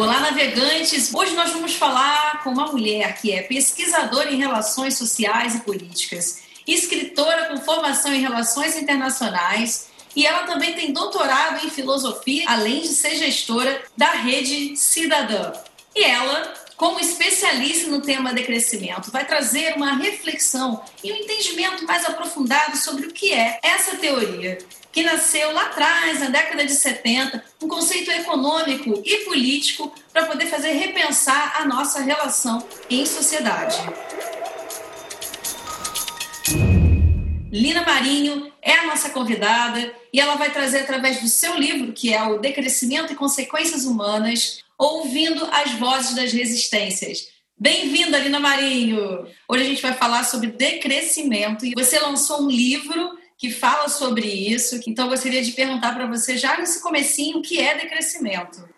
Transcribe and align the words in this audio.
Olá, 0.00 0.20
navegantes! 0.20 1.12
Hoje 1.12 1.34
nós 1.34 1.50
vamos 1.50 1.74
falar 1.74 2.44
com 2.44 2.50
uma 2.50 2.66
mulher 2.66 3.20
que 3.20 3.32
é 3.32 3.42
pesquisadora 3.42 4.30
em 4.30 4.36
relações 4.36 4.96
sociais 4.96 5.56
e 5.56 5.60
políticas, 5.62 6.42
escritora 6.64 7.46
com 7.46 7.56
formação 7.56 8.14
em 8.14 8.20
relações 8.20 8.76
internacionais 8.76 9.88
e 10.14 10.24
ela 10.24 10.44
também 10.44 10.74
tem 10.74 10.92
doutorado 10.92 11.66
em 11.66 11.68
filosofia, 11.68 12.44
além 12.46 12.82
de 12.82 12.90
ser 12.90 13.16
gestora 13.16 13.82
da 13.96 14.12
Rede 14.12 14.76
Cidadã. 14.76 15.52
E 15.96 16.04
ela 16.04 16.54
como 16.76 17.00
especialista 17.00 17.90
no 17.90 18.00
tema 18.00 18.32
decrescimento, 18.32 19.10
vai 19.10 19.26
trazer 19.26 19.74
uma 19.74 19.96
reflexão 19.96 20.80
e 21.02 21.12
um 21.12 21.16
entendimento 21.16 21.84
mais 21.84 22.04
aprofundado 22.04 22.76
sobre 22.76 23.08
o 23.08 23.12
que 23.12 23.32
é 23.32 23.58
essa 23.64 23.96
teoria, 23.96 24.58
que 24.92 25.02
nasceu 25.02 25.52
lá 25.52 25.66
atrás, 25.66 26.20
na 26.20 26.28
década 26.28 26.64
de 26.64 26.72
70, 26.72 27.44
um 27.62 27.68
conceito 27.68 28.10
econômico 28.10 29.02
e 29.04 29.24
político 29.24 29.92
para 30.12 30.26
poder 30.26 30.46
fazer 30.46 30.72
repensar 30.72 31.60
a 31.60 31.64
nossa 31.64 32.00
relação 32.00 32.66
em 32.88 33.04
sociedade. 33.04 33.78
Lina 37.50 37.82
Marinho 37.82 38.52
é 38.60 38.74
a 38.74 38.86
nossa 38.86 39.10
convidada 39.10 39.92
e 40.12 40.20
ela 40.20 40.36
vai 40.36 40.50
trazer 40.50 40.80
através 40.80 41.20
do 41.20 41.28
seu 41.28 41.54
livro, 41.54 41.92
que 41.92 42.12
é 42.12 42.22
o 42.22 42.38
Decrescimento 42.38 43.12
e 43.12 43.16
Consequências 43.16 43.84
Humanas, 43.84 44.62
ouvindo 44.78 45.46
as 45.50 45.72
vozes 45.72 46.14
das 46.14 46.32
resistências. 46.32 47.28
Bem-vinda, 47.58 48.18
Lina 48.18 48.38
Marinho! 48.38 49.26
Hoje 49.48 49.64
a 49.64 49.66
gente 49.66 49.82
vai 49.82 49.94
falar 49.94 50.24
sobre 50.24 50.48
decrescimento 50.50 51.66
e 51.66 51.72
você 51.74 51.98
lançou 51.98 52.42
um 52.42 52.48
livro 52.48 53.18
que 53.38 53.52
fala 53.52 53.88
sobre 53.88 54.26
isso, 54.26 54.80
então 54.84 55.04
eu 55.04 55.10
gostaria 55.10 55.40
de 55.40 55.52
perguntar 55.52 55.94
para 55.94 56.06
você 56.06 56.36
já 56.36 56.58
nesse 56.58 56.82
comecinho 56.82 57.38
o 57.38 57.42
que 57.42 57.60
é 57.60 57.76
decrescimento. 57.76 58.68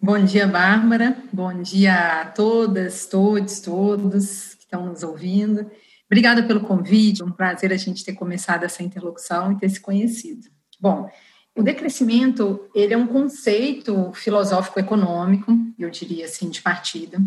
Bom 0.00 0.24
dia, 0.24 0.46
Bárbara. 0.46 1.18
Bom 1.30 1.60
dia 1.60 2.22
a 2.22 2.24
todas, 2.24 3.04
todos, 3.04 3.60
todos 3.60 4.54
que 4.54 4.62
estão 4.62 4.86
nos 4.86 5.02
ouvindo. 5.02 5.70
Obrigada 6.06 6.42
pelo 6.42 6.62
convite, 6.62 7.20
é 7.20 7.24
um 7.24 7.30
prazer 7.30 7.74
a 7.74 7.76
gente 7.76 8.02
ter 8.02 8.14
começado 8.14 8.64
essa 8.64 8.82
interlocução 8.82 9.52
e 9.52 9.58
ter 9.58 9.68
se 9.68 9.78
conhecido. 9.78 10.48
Bom, 10.80 11.10
o 11.54 11.62
decrescimento, 11.62 12.70
ele 12.74 12.94
é 12.94 12.96
um 12.96 13.06
conceito 13.06 14.10
filosófico-econômico, 14.14 15.52
eu 15.78 15.90
diria 15.90 16.24
assim, 16.24 16.48
de 16.48 16.62
partida. 16.62 17.20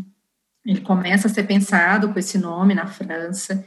Ele 0.66 0.82
começa 0.82 1.28
a 1.28 1.32
ser 1.32 1.44
pensado 1.44 2.12
com 2.12 2.18
esse 2.18 2.40
nome 2.40 2.74
na 2.74 2.88
França, 2.88 3.64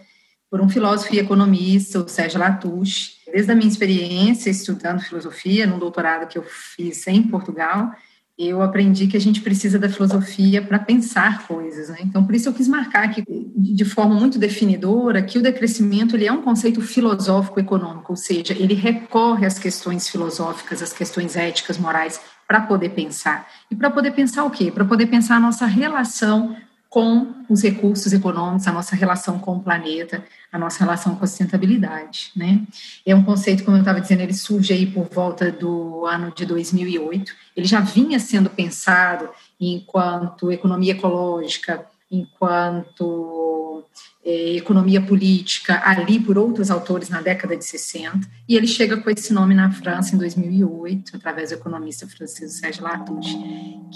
por 0.50 0.60
um 0.60 0.68
filósofo 0.68 1.14
e 1.14 1.18
economista, 1.18 2.00
o 2.00 2.08
Sérgio 2.08 2.38
Latouche. 2.38 3.16
Desde 3.32 3.50
a 3.50 3.54
minha 3.54 3.68
experiência 3.68 4.50
estudando 4.50 5.00
filosofia, 5.00 5.66
no 5.66 5.78
doutorado 5.78 6.28
que 6.28 6.38
eu 6.38 6.44
fiz 6.44 7.06
em 7.06 7.22
Portugal, 7.22 7.92
eu 8.38 8.60
aprendi 8.60 9.06
que 9.06 9.16
a 9.16 9.20
gente 9.20 9.40
precisa 9.40 9.78
da 9.78 9.88
filosofia 9.88 10.60
para 10.60 10.78
pensar 10.78 11.46
coisas. 11.46 11.88
Né? 11.88 11.98
Então, 12.02 12.24
por 12.24 12.34
isso 12.34 12.48
eu 12.48 12.52
quis 12.52 12.68
marcar 12.68 13.04
aqui, 13.04 13.24
de 13.56 13.84
forma 13.84 14.14
muito 14.14 14.38
definidora, 14.38 15.22
que 15.22 15.38
o 15.38 15.42
decrescimento 15.42 16.14
ele 16.14 16.26
é 16.26 16.32
um 16.32 16.42
conceito 16.42 16.82
filosófico 16.82 17.58
econômico, 17.58 18.12
ou 18.12 18.16
seja, 18.16 18.52
ele 18.52 18.74
recorre 18.74 19.46
às 19.46 19.58
questões 19.58 20.08
filosóficas, 20.08 20.82
às 20.82 20.92
questões 20.92 21.34
éticas, 21.34 21.78
morais, 21.78 22.20
para 22.46 22.60
poder 22.60 22.90
pensar. 22.90 23.48
E 23.70 23.74
para 23.74 23.90
poder 23.90 24.12
pensar 24.12 24.44
o 24.44 24.50
quê? 24.50 24.70
Para 24.70 24.84
poder 24.84 25.06
pensar 25.06 25.36
a 25.36 25.40
nossa 25.40 25.64
relação 25.64 26.56
com 26.88 27.34
os 27.48 27.62
recursos 27.62 28.12
econômicos, 28.12 28.66
a 28.66 28.72
nossa 28.72 28.96
relação 28.96 29.38
com 29.38 29.56
o 29.56 29.60
planeta, 29.60 30.24
a 30.52 30.58
nossa 30.58 30.78
relação 30.80 31.14
com 31.14 31.24
a 31.24 31.26
sustentabilidade, 31.26 32.30
né? 32.34 32.62
É 33.04 33.14
um 33.14 33.22
conceito, 33.22 33.64
como 33.64 33.76
eu 33.76 33.80
estava 33.80 34.00
dizendo, 34.00 34.22
ele 34.22 34.34
surge 34.34 34.72
aí 34.72 34.86
por 34.86 35.08
volta 35.08 35.50
do 35.50 36.06
ano 36.06 36.32
de 36.34 36.46
2008. 36.46 37.32
Ele 37.56 37.66
já 37.66 37.80
vinha 37.80 38.18
sendo 38.18 38.48
pensado 38.48 39.28
enquanto 39.60 40.50
economia 40.50 40.92
ecológica, 40.92 41.84
enquanto 42.10 43.84
é, 44.24 44.56
economia 44.56 45.00
política, 45.00 45.80
ali 45.84 46.18
por 46.18 46.36
outros 46.36 46.70
autores 46.70 47.08
na 47.08 47.20
década 47.20 47.56
de 47.56 47.64
60, 47.64 48.28
e 48.48 48.56
ele 48.56 48.66
chega 48.66 48.96
com 48.96 49.08
esse 49.08 49.32
nome 49.32 49.54
na 49.54 49.70
França 49.70 50.14
em 50.14 50.18
2008, 50.18 51.16
através 51.16 51.50
do 51.50 51.54
economista 51.54 52.08
francês 52.08 52.54
Sérgio 52.54 52.82
Latouche, 52.82 53.38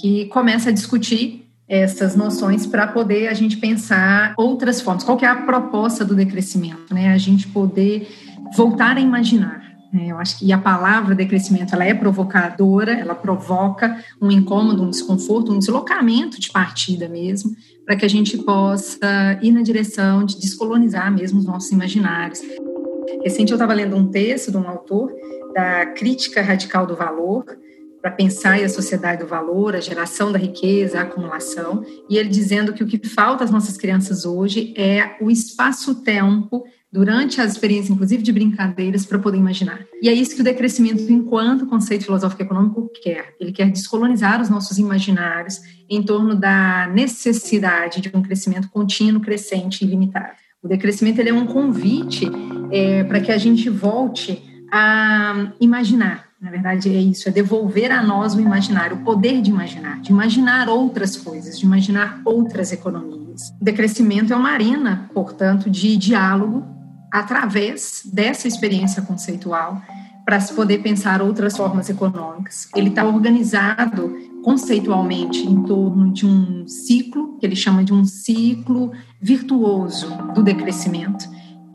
que 0.00 0.26
começa 0.26 0.68
a 0.70 0.72
discutir 0.72 1.49
essas 1.70 2.16
noções 2.16 2.66
para 2.66 2.88
poder 2.88 3.28
a 3.28 3.32
gente 3.32 3.56
pensar 3.56 4.34
outras 4.36 4.80
formas. 4.80 5.04
Qual 5.04 5.16
que 5.16 5.24
é 5.24 5.28
a 5.28 5.36
proposta 5.36 6.04
do 6.04 6.16
decrescimento? 6.16 6.92
Né? 6.92 7.12
A 7.12 7.16
gente 7.16 7.46
poder 7.46 8.08
voltar 8.56 8.96
a 8.96 9.00
imaginar. 9.00 9.62
Né? 9.92 10.08
Eu 10.08 10.18
acho 10.18 10.40
que 10.40 10.52
a 10.52 10.58
palavra 10.58 11.14
decrescimento 11.14 11.72
ela 11.72 11.84
é 11.84 11.94
provocadora, 11.94 12.92
ela 12.92 13.14
provoca 13.14 14.02
um 14.20 14.32
incômodo, 14.32 14.82
um 14.82 14.90
desconforto, 14.90 15.52
um 15.52 15.60
deslocamento 15.60 16.40
de 16.40 16.50
partida 16.50 17.08
mesmo, 17.08 17.54
para 17.86 17.94
que 17.94 18.04
a 18.04 18.10
gente 18.10 18.36
possa 18.38 19.38
ir 19.40 19.52
na 19.52 19.62
direção 19.62 20.24
de 20.24 20.40
descolonizar 20.40 21.12
mesmo 21.12 21.38
os 21.38 21.46
nossos 21.46 21.70
imaginários. 21.70 22.40
Recente 23.22 23.52
eu 23.52 23.56
estava 23.56 23.74
lendo 23.74 23.94
um 23.94 24.08
texto 24.10 24.50
de 24.50 24.56
um 24.56 24.68
autor 24.68 25.12
da 25.54 25.86
crítica 25.86 26.42
radical 26.42 26.84
do 26.84 26.96
valor, 26.96 27.44
para 28.00 28.10
pensar 28.10 28.58
a 28.58 28.68
sociedade 28.68 29.22
do 29.22 29.28
valor, 29.28 29.76
a 29.76 29.80
geração 29.80 30.32
da 30.32 30.38
riqueza, 30.38 30.98
a 30.98 31.02
acumulação, 31.02 31.84
e 32.08 32.16
ele 32.16 32.28
dizendo 32.28 32.72
que 32.72 32.82
o 32.82 32.86
que 32.86 33.06
falta 33.06 33.44
às 33.44 33.50
nossas 33.50 33.76
crianças 33.76 34.24
hoje 34.24 34.72
é 34.76 35.16
o 35.20 35.30
espaço-tempo 35.30 36.64
durante 36.92 37.40
as 37.40 37.52
experiências, 37.52 37.90
inclusive 37.90 38.22
de 38.22 38.32
brincadeiras, 38.32 39.06
para 39.06 39.18
poder 39.18 39.38
imaginar. 39.38 39.86
E 40.02 40.08
é 40.08 40.12
isso 40.12 40.34
que 40.34 40.40
o 40.40 40.44
decrescimento, 40.44 41.02
enquanto 41.12 41.66
conceito 41.66 42.04
filosófico 42.04 42.42
econômico, 42.42 42.90
quer. 43.02 43.34
Ele 43.38 43.52
quer 43.52 43.70
descolonizar 43.70 44.40
os 44.40 44.48
nossos 44.48 44.78
imaginários 44.78 45.60
em 45.88 46.02
torno 46.02 46.34
da 46.34 46.88
necessidade 46.88 48.00
de 48.00 48.10
um 48.12 48.22
crescimento 48.22 48.68
contínuo, 48.70 49.20
crescente 49.20 49.82
e 49.82 49.86
ilimitado. 49.86 50.34
O 50.62 50.68
decrescimento 50.68 51.20
ele 51.20 51.30
é 51.30 51.34
um 51.34 51.46
convite 51.46 52.28
é, 52.72 53.04
para 53.04 53.20
que 53.20 53.30
a 53.30 53.38
gente 53.38 53.70
volte 53.70 54.42
a 54.72 55.52
imaginar, 55.60 56.29
na 56.40 56.50
verdade, 56.50 56.88
é 56.88 56.98
isso, 56.98 57.28
é 57.28 57.32
devolver 57.32 57.92
a 57.92 58.02
nós 58.02 58.34
o 58.34 58.40
imaginário, 58.40 58.96
o 58.96 59.00
poder 59.00 59.42
de 59.42 59.50
imaginar, 59.50 60.00
de 60.00 60.10
imaginar 60.10 60.70
outras 60.70 61.14
coisas, 61.14 61.58
de 61.58 61.66
imaginar 61.66 62.22
outras 62.24 62.72
economias. 62.72 63.50
O 63.60 63.64
decrescimento 63.64 64.32
é 64.32 64.36
uma 64.36 64.50
arena, 64.50 65.10
portanto, 65.12 65.68
de 65.68 65.98
diálogo 65.98 66.64
através 67.12 68.02
dessa 68.10 68.48
experiência 68.48 69.02
conceitual 69.02 69.82
para 70.24 70.40
se 70.40 70.54
poder 70.54 70.78
pensar 70.78 71.20
outras 71.20 71.56
formas 71.56 71.90
econômicas. 71.90 72.68
Ele 72.74 72.88
está 72.88 73.04
organizado 73.04 74.16
conceitualmente 74.42 75.40
em 75.46 75.62
torno 75.64 76.10
de 76.12 76.24
um 76.24 76.66
ciclo, 76.66 77.36
que 77.38 77.44
ele 77.44 77.56
chama 77.56 77.84
de 77.84 77.92
um 77.92 78.04
ciclo 78.04 78.92
virtuoso 79.20 80.08
do 80.34 80.42
decrescimento, 80.42 81.28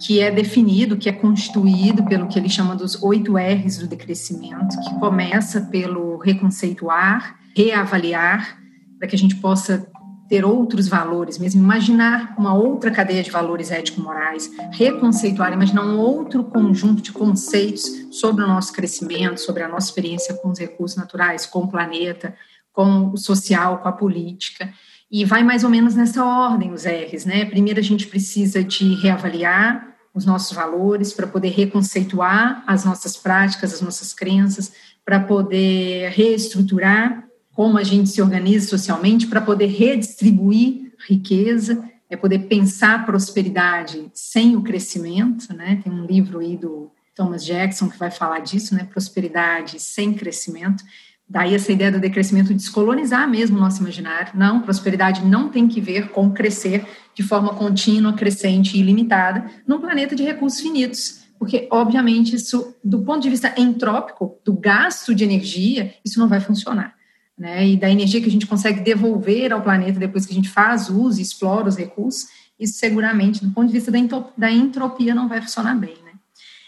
que 0.06 0.20
é 0.20 0.30
definido, 0.30 0.98
que 0.98 1.10
é 1.10 1.12
constituído 1.12 2.06
pelo 2.06 2.28
que 2.28 2.38
ele 2.38 2.48
chama 2.48 2.76
dos 2.76 3.02
oito 3.02 3.36
R's 3.38 3.80
do 3.80 3.88
decrescimento, 3.88 4.80
que 4.82 5.00
começa 5.00 5.62
pelo 5.62 6.18
reconceituar, 6.18 7.40
reavaliar, 7.56 8.60
para 9.00 9.08
que 9.08 9.16
a 9.16 9.18
gente 9.18 9.36
possa 9.38 9.88
ter 10.30 10.46
outros 10.46 10.88
valores, 10.88 11.40
mesmo 11.40 11.62
imaginar 11.62 12.36
uma 12.38 12.54
outra 12.54 12.92
cadeia 12.92 13.24
de 13.24 13.32
valores 13.32 13.72
ético-morais, 13.72 14.52
reconceituar, 14.72 15.54
imaginar 15.54 15.84
um 15.84 15.98
outro 15.98 16.44
conjunto 16.44 17.02
de 17.02 17.12
conceitos 17.12 18.08
sobre 18.12 18.44
o 18.44 18.48
nosso 18.48 18.74
crescimento, 18.74 19.40
sobre 19.40 19.64
a 19.64 19.68
nossa 19.68 19.88
experiência 19.88 20.36
com 20.36 20.50
os 20.50 20.60
recursos 20.60 20.98
naturais, 20.98 21.48
com 21.48 21.62
o 21.62 21.68
planeta, 21.68 22.36
com 22.72 23.10
o 23.10 23.18
social, 23.18 23.80
com 23.80 23.88
a 23.88 23.92
política. 23.92 24.72
E 25.10 25.26
vai 25.26 25.44
mais 25.44 25.64
ou 25.64 25.70
menos 25.70 25.96
nessa 25.96 26.24
ordem 26.24 26.72
os 26.72 26.86
R's, 26.86 27.26
né? 27.26 27.46
Primeiro 27.46 27.80
a 27.80 27.84
gente 27.84 28.06
precisa 28.06 28.64
de 28.64 28.94
reavaliar 28.96 29.95
os 30.16 30.26
nossos 30.26 30.56
valores, 30.56 31.12
para 31.12 31.28
poder 31.28 31.50
reconceituar 31.50 32.64
as 32.66 32.86
nossas 32.86 33.18
práticas, 33.18 33.74
as 33.74 33.82
nossas 33.82 34.14
crenças, 34.14 34.72
para 35.04 35.20
poder 35.20 36.10
reestruturar 36.12 37.26
como 37.54 37.78
a 37.78 37.84
gente 37.84 38.10
se 38.10 38.22
organiza 38.22 38.68
socialmente, 38.68 39.28
para 39.28 39.42
poder 39.42 39.68
redistribuir 39.68 40.94
riqueza, 41.08 41.84
é 42.10 42.16
poder 42.16 42.40
pensar 42.40 43.06
prosperidade 43.06 44.10
sem 44.14 44.56
o 44.56 44.62
crescimento, 44.62 45.54
né? 45.54 45.82
Tem 45.84 45.92
um 45.92 46.06
livro 46.06 46.40
aí 46.40 46.58
do 46.58 46.92
Thomas 47.16 47.46
Jackson 47.46 47.90
que 47.90 47.98
vai 47.98 48.12
falar 48.12 48.40
disso, 48.40 48.76
né? 48.76 48.84
Prosperidade 48.84 49.80
sem 49.80 50.14
crescimento. 50.14 50.84
Daí 51.28 51.56
essa 51.56 51.72
ideia 51.72 51.92
do 51.92 52.00
decrescimento 52.00 52.54
descolonizar 52.54 53.28
mesmo 53.28 53.58
o 53.58 53.60
nosso 53.60 53.82
imaginário. 53.82 54.34
Não, 54.36 54.62
prosperidade 54.62 55.26
não 55.26 55.50
tem 55.50 55.68
que 55.68 55.82
ver 55.82 56.10
com 56.10 56.32
crescer 56.32 56.86
de 57.16 57.24
forma 57.24 57.54
contínua, 57.54 58.14
crescente 58.14 58.78
e 58.78 58.80
ilimitada 58.80 59.50
num 59.68 59.80
planeta 59.80 60.16
de 60.16 60.24
recursos 60.24 60.60
finitos. 60.60 61.26
Porque, 61.40 61.68
obviamente, 61.72 62.36
isso, 62.36 62.76
do 62.84 63.02
ponto 63.02 63.22
de 63.22 63.30
vista 63.30 63.54
entrópico, 63.58 64.38
do 64.44 64.54
gasto 64.54 65.16
de 65.16 65.24
energia, 65.24 65.94
isso 66.04 66.20
não 66.20 66.28
vai 66.28 66.40
funcionar. 66.40 66.96
Né? 67.38 67.68
E 67.70 67.78
da 67.78 67.90
energia 67.90 68.22
que 68.22 68.28
a 68.28 68.32
gente 68.32 68.48
consegue 68.48 68.82
devolver 68.82 69.52
ao 69.52 69.62
planeta 69.62 70.00
depois 70.00 70.26
que 70.26 70.32
a 70.32 70.36
gente 70.36 70.50
faz 70.50 70.90
uso 70.90 71.20
e 71.20 71.24
explora 71.24 71.68
os 71.68 71.76
recursos, 71.76 72.28
isso 72.60 72.80
seguramente, 72.80 73.44
do 73.44 73.52
ponto 73.52 73.68
de 73.68 73.74
vista 73.74 73.92
da 74.38 74.52
entropia, 74.52 75.14
não 75.14 75.28
vai 75.28 75.42
funcionar 75.42 75.76
bem. 75.76 76.06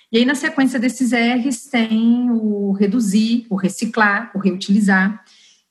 E 0.09 0.17
aí, 0.17 0.25
na 0.25 0.35
sequência 0.35 0.79
desses 0.79 1.11
R's, 1.11 1.65
tem 1.65 2.29
o 2.31 2.71
reduzir, 2.71 3.45
o 3.50 3.57
reciclar, 3.57 4.31
o 4.33 4.39
reutilizar. 4.39 5.21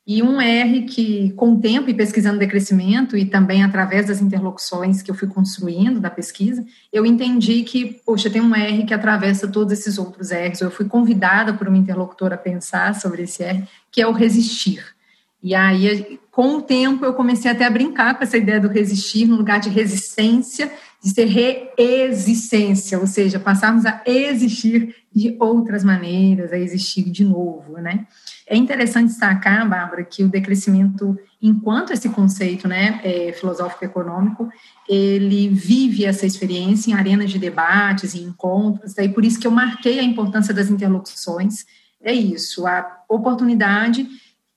E 0.07 0.23
um 0.23 0.39
R 0.39 0.83
que, 0.83 1.33
com 1.33 1.55
o 1.55 1.59
tempo 1.59 1.89
e 1.89 1.93
pesquisando 1.93 2.39
decrescimento, 2.39 3.17
e 3.17 3.25
também 3.25 3.61
através 3.61 4.07
das 4.07 4.21
interlocuções 4.21 5.01
que 5.01 5.11
eu 5.11 5.15
fui 5.15 5.27
construindo 5.27 5.99
da 5.99 6.09
pesquisa, 6.09 6.65
eu 6.93 7.05
entendi 7.05 7.61
que, 7.63 7.99
poxa, 8.05 8.29
tem 8.29 8.41
um 8.41 8.55
R 8.55 8.85
que 8.85 8.93
atravessa 8.93 9.49
todos 9.49 9.73
esses 9.73 9.97
outros 9.97 10.31
R's. 10.31 10.61
Eu 10.61 10.71
fui 10.71 10.85
convidada 10.85 11.53
por 11.53 11.67
uma 11.67 11.77
interlocutora 11.77 12.35
a 12.35 12.37
pensar 12.37 12.95
sobre 12.95 13.23
esse 13.23 13.43
R, 13.43 13.67
que 13.91 14.01
é 14.01 14.07
o 14.07 14.13
resistir. 14.13 14.95
E 15.43 15.53
aí, 15.53 16.17
com 16.31 16.55
o 16.55 16.61
tempo, 16.61 17.03
eu 17.03 17.13
comecei 17.13 17.51
até 17.51 17.65
a 17.65 17.69
brincar 17.69 18.17
com 18.17 18.23
essa 18.23 18.37
ideia 18.37 18.61
do 18.61 18.69
resistir 18.69 19.27
no 19.27 19.35
lugar 19.35 19.59
de 19.59 19.69
resistência, 19.69 20.71
de 21.03 21.11
ser 21.11 21.25
reexistência, 21.25 22.99
ou 22.99 23.05
seja, 23.05 23.39
passarmos 23.39 23.85
a 23.85 24.01
existir 24.05 24.95
de 25.13 25.35
outras 25.39 25.83
maneiras, 25.83 26.51
a 26.51 26.57
existir 26.57 27.03
de 27.03 27.23
novo, 27.23 27.77
né? 27.77 28.07
É 28.47 28.55
interessante 28.55 29.09
destacar, 29.09 29.67
Bárbara, 29.67 30.03
que 30.03 30.23
o 30.23 30.29
decrescimento, 30.29 31.17
enquanto 31.41 31.91
esse 31.91 32.07
conceito 32.09 32.67
né, 32.67 33.01
é, 33.03 33.33
filosófico-econômico, 33.33 34.49
ele 34.87 35.49
vive 35.49 36.05
essa 36.05 36.25
experiência 36.25 36.91
em 36.91 36.93
arenas 36.93 37.29
de 37.29 37.37
debates, 37.37 38.15
em 38.15 38.23
encontros, 38.23 38.93
daí 38.93 39.09
por 39.09 39.25
isso 39.25 39.39
que 39.39 39.45
eu 39.45 39.51
marquei 39.51 39.99
a 39.99 40.03
importância 40.03 40.53
das 40.53 40.69
interlocuções, 40.69 41.65
é 42.01 42.13
isso, 42.13 42.65
a 42.65 43.03
oportunidade 43.09 44.07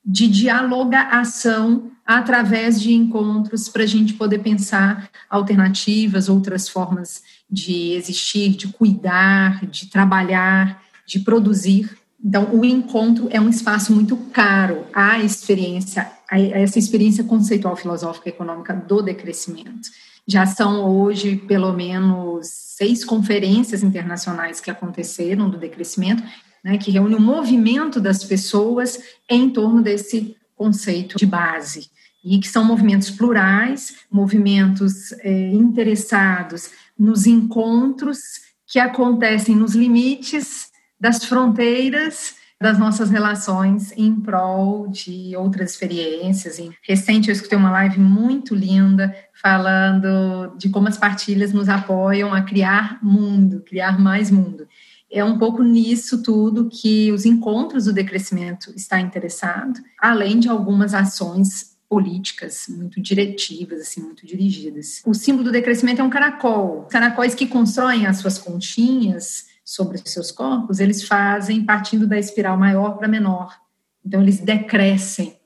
de 0.04 0.28
dialogação 0.28 1.90
através 2.18 2.80
de 2.80 2.92
encontros 2.92 3.68
para 3.68 3.84
a 3.84 3.86
gente 3.86 4.14
poder 4.14 4.40
pensar 4.40 5.08
alternativas, 5.28 6.28
outras 6.28 6.68
formas 6.68 7.22
de 7.48 7.92
existir, 7.92 8.50
de 8.50 8.66
cuidar, 8.68 9.64
de 9.66 9.86
trabalhar, 9.86 10.82
de 11.06 11.20
produzir 11.20 11.88
então, 12.22 12.54
o 12.54 12.66
encontro 12.66 13.28
é 13.30 13.40
um 13.40 13.48
espaço 13.48 13.94
muito 13.94 14.14
caro 14.14 14.84
à 14.92 15.18
experiência, 15.20 16.06
a 16.30 16.38
essa 16.38 16.78
experiência 16.78 17.24
conceitual, 17.24 17.74
filosófica 17.76 18.28
e 18.28 18.32
econômica 18.32 18.74
do 18.74 19.00
decrescimento. 19.00 19.88
Já 20.28 20.44
são 20.44 20.84
hoje 20.84 21.36
pelo 21.36 21.72
menos 21.72 22.46
seis 22.46 23.06
conferências 23.06 23.82
internacionais 23.82 24.60
que 24.60 24.70
aconteceram 24.70 25.48
do 25.48 25.56
decrescimento, 25.56 26.22
né, 26.62 26.76
que 26.76 26.90
reúne 26.90 27.14
o 27.14 27.20
movimento 27.20 27.98
das 27.98 28.22
pessoas 28.22 28.98
em 29.26 29.48
torno 29.48 29.80
desse 29.80 30.36
conceito 30.54 31.16
de 31.16 31.24
base 31.24 31.88
e 32.24 32.38
que 32.38 32.48
são 32.48 32.64
movimentos 32.64 33.10
plurais, 33.10 33.96
movimentos 34.10 35.12
é, 35.20 35.48
interessados 35.52 36.70
nos 36.98 37.26
encontros 37.26 38.18
que 38.66 38.78
acontecem 38.78 39.56
nos 39.56 39.74
limites 39.74 40.68
das 40.98 41.24
fronteiras 41.24 42.34
das 42.60 42.78
nossas 42.78 43.08
relações 43.08 43.90
em 43.96 44.14
prol 44.20 44.86
de 44.88 45.34
outras 45.34 45.70
experiências. 45.70 46.60
Recente 46.82 47.28
eu 47.28 47.32
escutei 47.32 47.56
uma 47.56 47.70
live 47.70 47.98
muito 47.98 48.54
linda 48.54 49.16
falando 49.32 50.54
de 50.58 50.68
como 50.68 50.86
as 50.86 50.98
partilhas 50.98 51.54
nos 51.54 51.70
apoiam 51.70 52.34
a 52.34 52.42
criar 52.42 52.98
mundo, 53.02 53.62
criar 53.66 53.98
mais 53.98 54.30
mundo. 54.30 54.68
É 55.10 55.24
um 55.24 55.38
pouco 55.38 55.62
nisso 55.62 56.22
tudo 56.22 56.68
que 56.68 57.10
os 57.10 57.24
encontros 57.24 57.86
do 57.86 57.94
decrescimento 57.94 58.70
está 58.76 59.00
interessado, 59.00 59.80
além 59.98 60.38
de 60.38 60.48
algumas 60.48 60.92
ações 60.92 61.70
políticas 61.90 62.66
muito 62.68 63.00
diretivas, 63.02 63.80
assim, 63.80 64.00
muito 64.00 64.24
dirigidas. 64.24 65.02
O 65.04 65.12
símbolo 65.12 65.42
do 65.42 65.50
decrescimento 65.50 66.00
é 66.00 66.04
um 66.04 66.08
caracol. 66.08 66.84
Caracóis 66.84 67.34
que 67.34 67.48
constroem 67.48 68.06
as 68.06 68.18
suas 68.18 68.38
conchinhas 68.38 69.48
sobre 69.64 69.96
os 69.96 70.12
seus 70.12 70.30
corpos, 70.30 70.78
eles 70.78 71.02
fazem 71.02 71.64
partindo 71.64 72.06
da 72.06 72.16
espiral 72.16 72.56
maior 72.56 72.96
para 72.96 73.08
menor. 73.08 73.58
Então, 74.06 74.22
eles 74.22 74.38
decrescem 74.38 75.36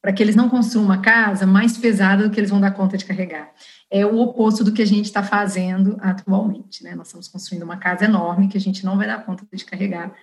para 0.00 0.12
que 0.12 0.22
eles 0.22 0.36
não 0.36 0.48
construam 0.48 0.84
uma 0.84 1.02
casa 1.02 1.44
mais 1.44 1.76
pesada 1.76 2.22
do 2.22 2.30
que 2.30 2.38
eles 2.38 2.50
vão 2.50 2.60
dar 2.60 2.70
conta 2.70 2.96
de 2.96 3.04
carregar. 3.04 3.50
É 3.90 4.06
o 4.06 4.20
oposto 4.20 4.62
do 4.62 4.72
que 4.72 4.80
a 4.80 4.86
gente 4.86 5.06
está 5.06 5.24
fazendo 5.24 5.98
atualmente. 6.00 6.84
Né? 6.84 6.94
Nós 6.94 7.08
estamos 7.08 7.26
construindo 7.26 7.64
uma 7.64 7.76
casa 7.76 8.04
enorme 8.04 8.46
que 8.46 8.56
a 8.56 8.60
gente 8.60 8.84
não 8.84 8.96
vai 8.96 9.08
dar 9.08 9.24
conta 9.26 9.44
de 9.52 9.64
carregar. 9.64 10.14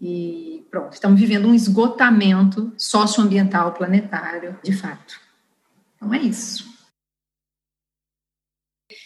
E 0.00 0.66
pronto, 0.70 0.94
estamos 0.94 1.20
vivendo 1.20 1.46
um 1.46 1.54
esgotamento 1.54 2.72
socioambiental 2.78 3.74
planetário, 3.74 4.58
de 4.62 4.72
fato. 4.72 5.20
Então 5.96 6.14
é 6.14 6.18
isso. 6.18 6.70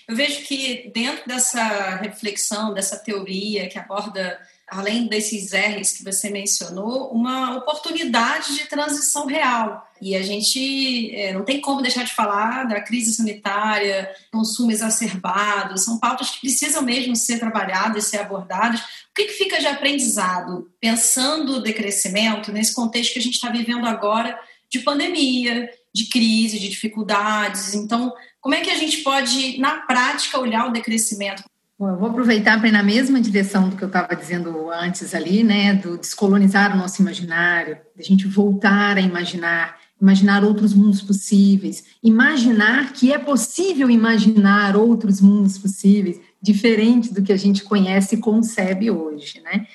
Eu 0.07 0.15
vejo 0.15 0.47
que 0.47 0.91
dentro 0.95 1.27
dessa 1.27 1.97
reflexão, 1.97 2.73
dessa 2.73 2.99
teoria 2.99 3.69
que 3.69 3.79
aborda, 3.79 4.41
além 4.69 5.07
desses 5.07 5.53
R's 5.53 5.93
que 5.93 6.05
você 6.05 6.31
mencionou, 6.31 7.11
uma 7.11 7.57
oportunidade 7.57 8.57
de 8.57 8.67
transição 8.67 9.27
real. 9.27 9.87
E 10.01 10.17
a 10.17 10.23
gente 10.23 11.15
é, 11.15 11.33
não 11.33 11.45
tem 11.45 11.61
como 11.61 11.83
deixar 11.83 12.05
de 12.05 12.15
falar 12.15 12.65
da 12.65 12.81
crise 12.81 13.15
sanitária, 13.15 14.11
consumo 14.33 14.71
exacerbado, 14.71 15.79
são 15.79 15.99
pautas 15.99 16.31
que 16.31 16.41
precisam 16.41 16.83
mesmo 16.83 17.15
ser 17.15 17.39
trabalhadas, 17.39 18.05
ser 18.05 18.19
abordadas. 18.19 18.81
O 18.81 19.15
que, 19.15 19.27
que 19.27 19.33
fica 19.33 19.61
de 19.61 19.67
aprendizado, 19.67 20.71
pensando 20.81 21.57
o 21.57 21.63
decrescimento, 21.63 22.53
nesse 22.53 22.75
contexto 22.75 23.13
que 23.13 23.19
a 23.19 23.23
gente 23.23 23.35
está 23.35 23.51
vivendo 23.51 23.87
agora 23.87 24.39
de 24.69 24.81
pandemia, 24.81 25.71
de 25.95 26.07
crise, 26.07 26.59
de 26.59 26.69
dificuldades? 26.69 27.75
Então, 27.75 28.13
como 28.41 28.55
é 28.55 28.61
que 28.61 28.71
a 28.71 28.77
gente 28.77 28.99
pode, 28.99 29.59
na 29.59 29.79
prática, 29.83 30.41
olhar 30.41 30.67
o 30.67 30.73
decrescimento? 30.73 31.45
Bom, 31.77 31.89
eu 31.89 31.99
vou 31.99 32.09
aproveitar 32.09 32.57
para 32.61 32.69
ir 32.69 32.73
na 32.73 32.85
mesma 32.85 33.21
direção 33.21 33.69
do 33.69 33.77
que 33.77 33.83
eu 33.83 33.89
estava 33.89 34.15
dizendo 34.15 34.71
antes 34.71 35.13
ali, 35.13 35.43
né, 35.43 35.75
do 35.75 35.99
descolonizar 35.99 36.73
o 36.73 36.79
nosso 36.79 37.03
imaginário, 37.03 37.77
da 37.97 38.03
gente 38.03 38.29
voltar 38.29 38.97
a 38.97 39.01
imaginar, 39.01 39.77
imaginar 40.01 40.45
outros 40.45 40.73
mundos 40.73 41.03
possíveis, 41.03 41.85
imaginar 42.01 42.93
que 42.93 43.13
é 43.13 43.19
possível 43.19 43.91
imaginar 43.91 44.77
outros 44.77 45.21
mundos 45.21 45.59
possíveis, 45.59 46.21
diferentes 46.41 47.11
do 47.11 47.23
que 47.23 47.33
a 47.33 47.37
gente 47.37 47.65
conhece 47.65 48.15
e 48.15 48.21
concebe 48.21 48.89
hoje, 48.89 49.41
né? 49.41 49.67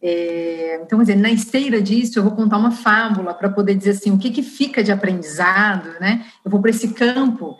É, 0.00 0.80
então, 0.80 1.00
quer 1.00 1.06
dizer, 1.06 1.16
na 1.16 1.32
esteira 1.32 1.82
disso, 1.82 2.20
eu 2.20 2.22
vou 2.22 2.36
contar 2.36 2.58
uma 2.58 2.70
fábula 2.70 3.34
para 3.34 3.48
poder 3.48 3.74
dizer 3.74 3.90
assim, 3.90 4.12
o 4.12 4.18
que, 4.18 4.30
que 4.30 4.44
fica 4.44 4.84
de 4.84 4.92
aprendizado, 4.92 5.98
né? 6.00 6.24
Eu 6.44 6.52
vou 6.52 6.60
para 6.60 6.70
esse 6.70 6.94
campo 6.94 7.56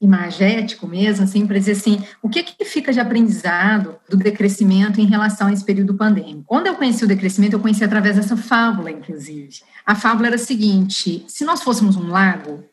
imagético 0.00 0.88
mesmo, 0.88 1.24
assim, 1.24 1.46
para 1.46 1.58
dizer 1.58 1.72
assim, 1.72 2.02
o 2.22 2.28
que, 2.28 2.42
que 2.42 2.64
fica 2.64 2.92
de 2.92 2.98
aprendizado 2.98 3.96
do 4.08 4.16
decrescimento 4.16 5.00
em 5.00 5.04
relação 5.04 5.48
a 5.48 5.52
esse 5.52 5.64
período 5.64 5.94
pandêmico? 5.94 6.44
Quando 6.46 6.68
eu 6.68 6.74
conheci 6.74 7.04
o 7.04 7.08
decrescimento, 7.08 7.52
eu 7.52 7.60
conheci 7.60 7.84
através 7.84 8.16
dessa 8.16 8.36
fábula, 8.36 8.90
inclusive. 8.90 9.60
A 9.84 9.94
fábula 9.94 10.28
era 10.28 10.36
a 10.36 10.38
seguinte: 10.38 11.24
se 11.28 11.44
nós 11.44 11.62
fôssemos 11.62 11.96
um 11.96 12.08
lago 12.08 12.64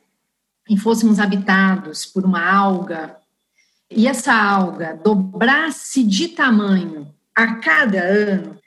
e 0.70 0.78
fôssemos 0.78 1.20
habitados 1.20 2.06
por 2.06 2.24
uma 2.24 2.50
alga, 2.50 3.18
e 3.92 4.08
essa 4.08 4.34
alga 4.34 5.00
dobrasse 5.04 6.04
de 6.04 6.30
tamanho 6.30 7.14
a 7.36 7.56
cada 7.56 8.02
ano, 8.02 8.58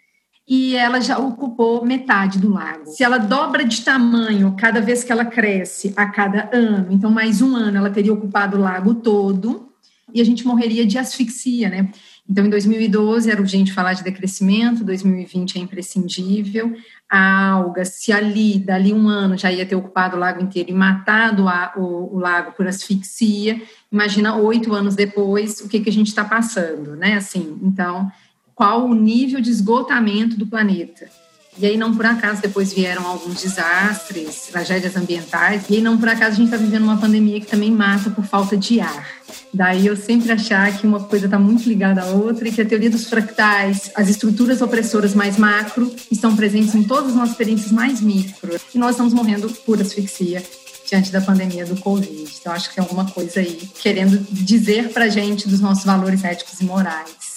e 0.50 0.74
ela 0.74 1.00
já 1.00 1.16
ocupou 1.16 1.86
metade 1.86 2.40
do 2.40 2.50
lago. 2.50 2.86
Se 2.86 3.04
ela 3.04 3.18
dobra 3.18 3.64
de 3.64 3.82
tamanho 3.82 4.56
cada 4.58 4.80
vez 4.80 5.04
que 5.04 5.12
ela 5.12 5.24
cresce 5.24 5.94
a 5.96 6.06
cada 6.06 6.50
ano, 6.52 6.88
então 6.90 7.08
mais 7.08 7.40
um 7.40 7.54
ano 7.54 7.76
ela 7.76 7.88
teria 7.88 8.12
ocupado 8.12 8.56
o 8.56 8.60
lago 8.60 8.96
todo 8.96 9.70
e 10.12 10.20
a 10.20 10.24
gente 10.24 10.44
morreria 10.44 10.84
de 10.84 10.98
asfixia, 10.98 11.68
né? 11.68 11.88
Então, 12.28 12.44
em 12.44 12.50
2012 12.50 13.30
era 13.30 13.40
urgente 13.40 13.72
falar 13.72 13.92
de 13.92 14.02
decrescimento, 14.02 14.84
2020 14.84 15.58
é 15.58 15.60
imprescindível. 15.60 16.76
A 17.08 17.50
alga, 17.50 17.84
se 17.84 18.12
ali, 18.12 18.58
dali 18.58 18.92
um 18.92 19.08
ano, 19.08 19.36
já 19.36 19.50
ia 19.50 19.66
ter 19.66 19.74
ocupado 19.74 20.16
o 20.16 20.18
lago 20.18 20.42
inteiro 20.42 20.70
e 20.70 20.74
matado 20.74 21.48
a, 21.48 21.72
o, 21.76 22.16
o, 22.16 22.18
lago 22.18 22.52
por 22.52 22.68
asfixia, 22.68 23.60
imagina 23.90 24.36
oito 24.36 24.72
anos 24.72 24.94
depois 24.94 25.60
o 25.60 25.68
que, 25.68 25.80
que 25.80 25.90
a 25.90 25.92
gente 25.92 26.08
está 26.08 26.24
passando, 26.24 26.94
né? 26.94 27.14
Assim, 27.14 27.58
então, 27.62 28.10
qual 28.60 28.84
o 28.84 28.94
nível 28.94 29.40
de 29.40 29.48
esgotamento 29.48 30.36
do 30.36 30.46
planeta. 30.46 31.08
E 31.58 31.64
aí, 31.64 31.78
não 31.78 31.96
por 31.96 32.04
acaso, 32.04 32.42
depois 32.42 32.74
vieram 32.74 33.06
alguns 33.06 33.40
desastres, 33.40 34.48
tragédias 34.52 34.96
ambientais, 34.96 35.62
e 35.70 35.76
aí, 35.76 35.80
não 35.80 35.96
por 35.96 36.10
acaso, 36.10 36.32
a 36.32 36.34
gente 36.34 36.44
está 36.44 36.58
vivendo 36.58 36.82
uma 36.82 36.98
pandemia 36.98 37.40
que 37.40 37.46
também 37.46 37.70
mata 37.70 38.10
por 38.10 38.22
falta 38.22 38.58
de 38.58 38.78
ar. 38.78 39.08
Daí 39.52 39.86
eu 39.86 39.96
sempre 39.96 40.30
achar 40.30 40.76
que 40.76 40.86
uma 40.86 41.00
coisa 41.00 41.24
está 41.24 41.38
muito 41.38 41.66
ligada 41.66 42.02
à 42.02 42.06
outra 42.08 42.48
e 42.48 42.52
que 42.52 42.60
a 42.60 42.66
teoria 42.66 42.90
dos 42.90 43.08
fractais, 43.08 43.90
as 43.94 44.10
estruturas 44.10 44.60
opressoras 44.60 45.14
mais 45.14 45.38
macro, 45.38 45.90
estão 46.10 46.36
presentes 46.36 46.74
em 46.74 46.82
todas 46.82 47.12
as 47.12 47.14
nossas 47.14 47.30
experiências 47.30 47.72
mais 47.72 48.02
micro. 48.02 48.60
E 48.74 48.78
nós 48.78 48.90
estamos 48.90 49.14
morrendo 49.14 49.48
por 49.64 49.80
asfixia 49.80 50.42
diante 50.86 51.10
da 51.10 51.22
pandemia 51.22 51.64
do 51.64 51.80
Covid. 51.80 52.30
Então, 52.38 52.52
acho 52.52 52.68
que 52.68 52.74
tem 52.74 52.82
alguma 52.82 53.10
coisa 53.10 53.40
aí 53.40 53.58
querendo 53.80 54.18
dizer 54.30 54.90
para 54.90 55.08
gente 55.08 55.48
dos 55.48 55.60
nossos 55.60 55.86
valores 55.86 56.22
éticos 56.24 56.60
e 56.60 56.64
morais. 56.64 57.29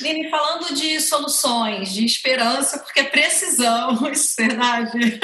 Lini, 0.00 0.30
falando 0.30 0.74
de 0.74 1.00
soluções, 1.00 1.92
de 1.92 2.04
esperança, 2.04 2.78
porque 2.78 3.04
precisamos, 3.04 4.34
verdade. 4.38 5.20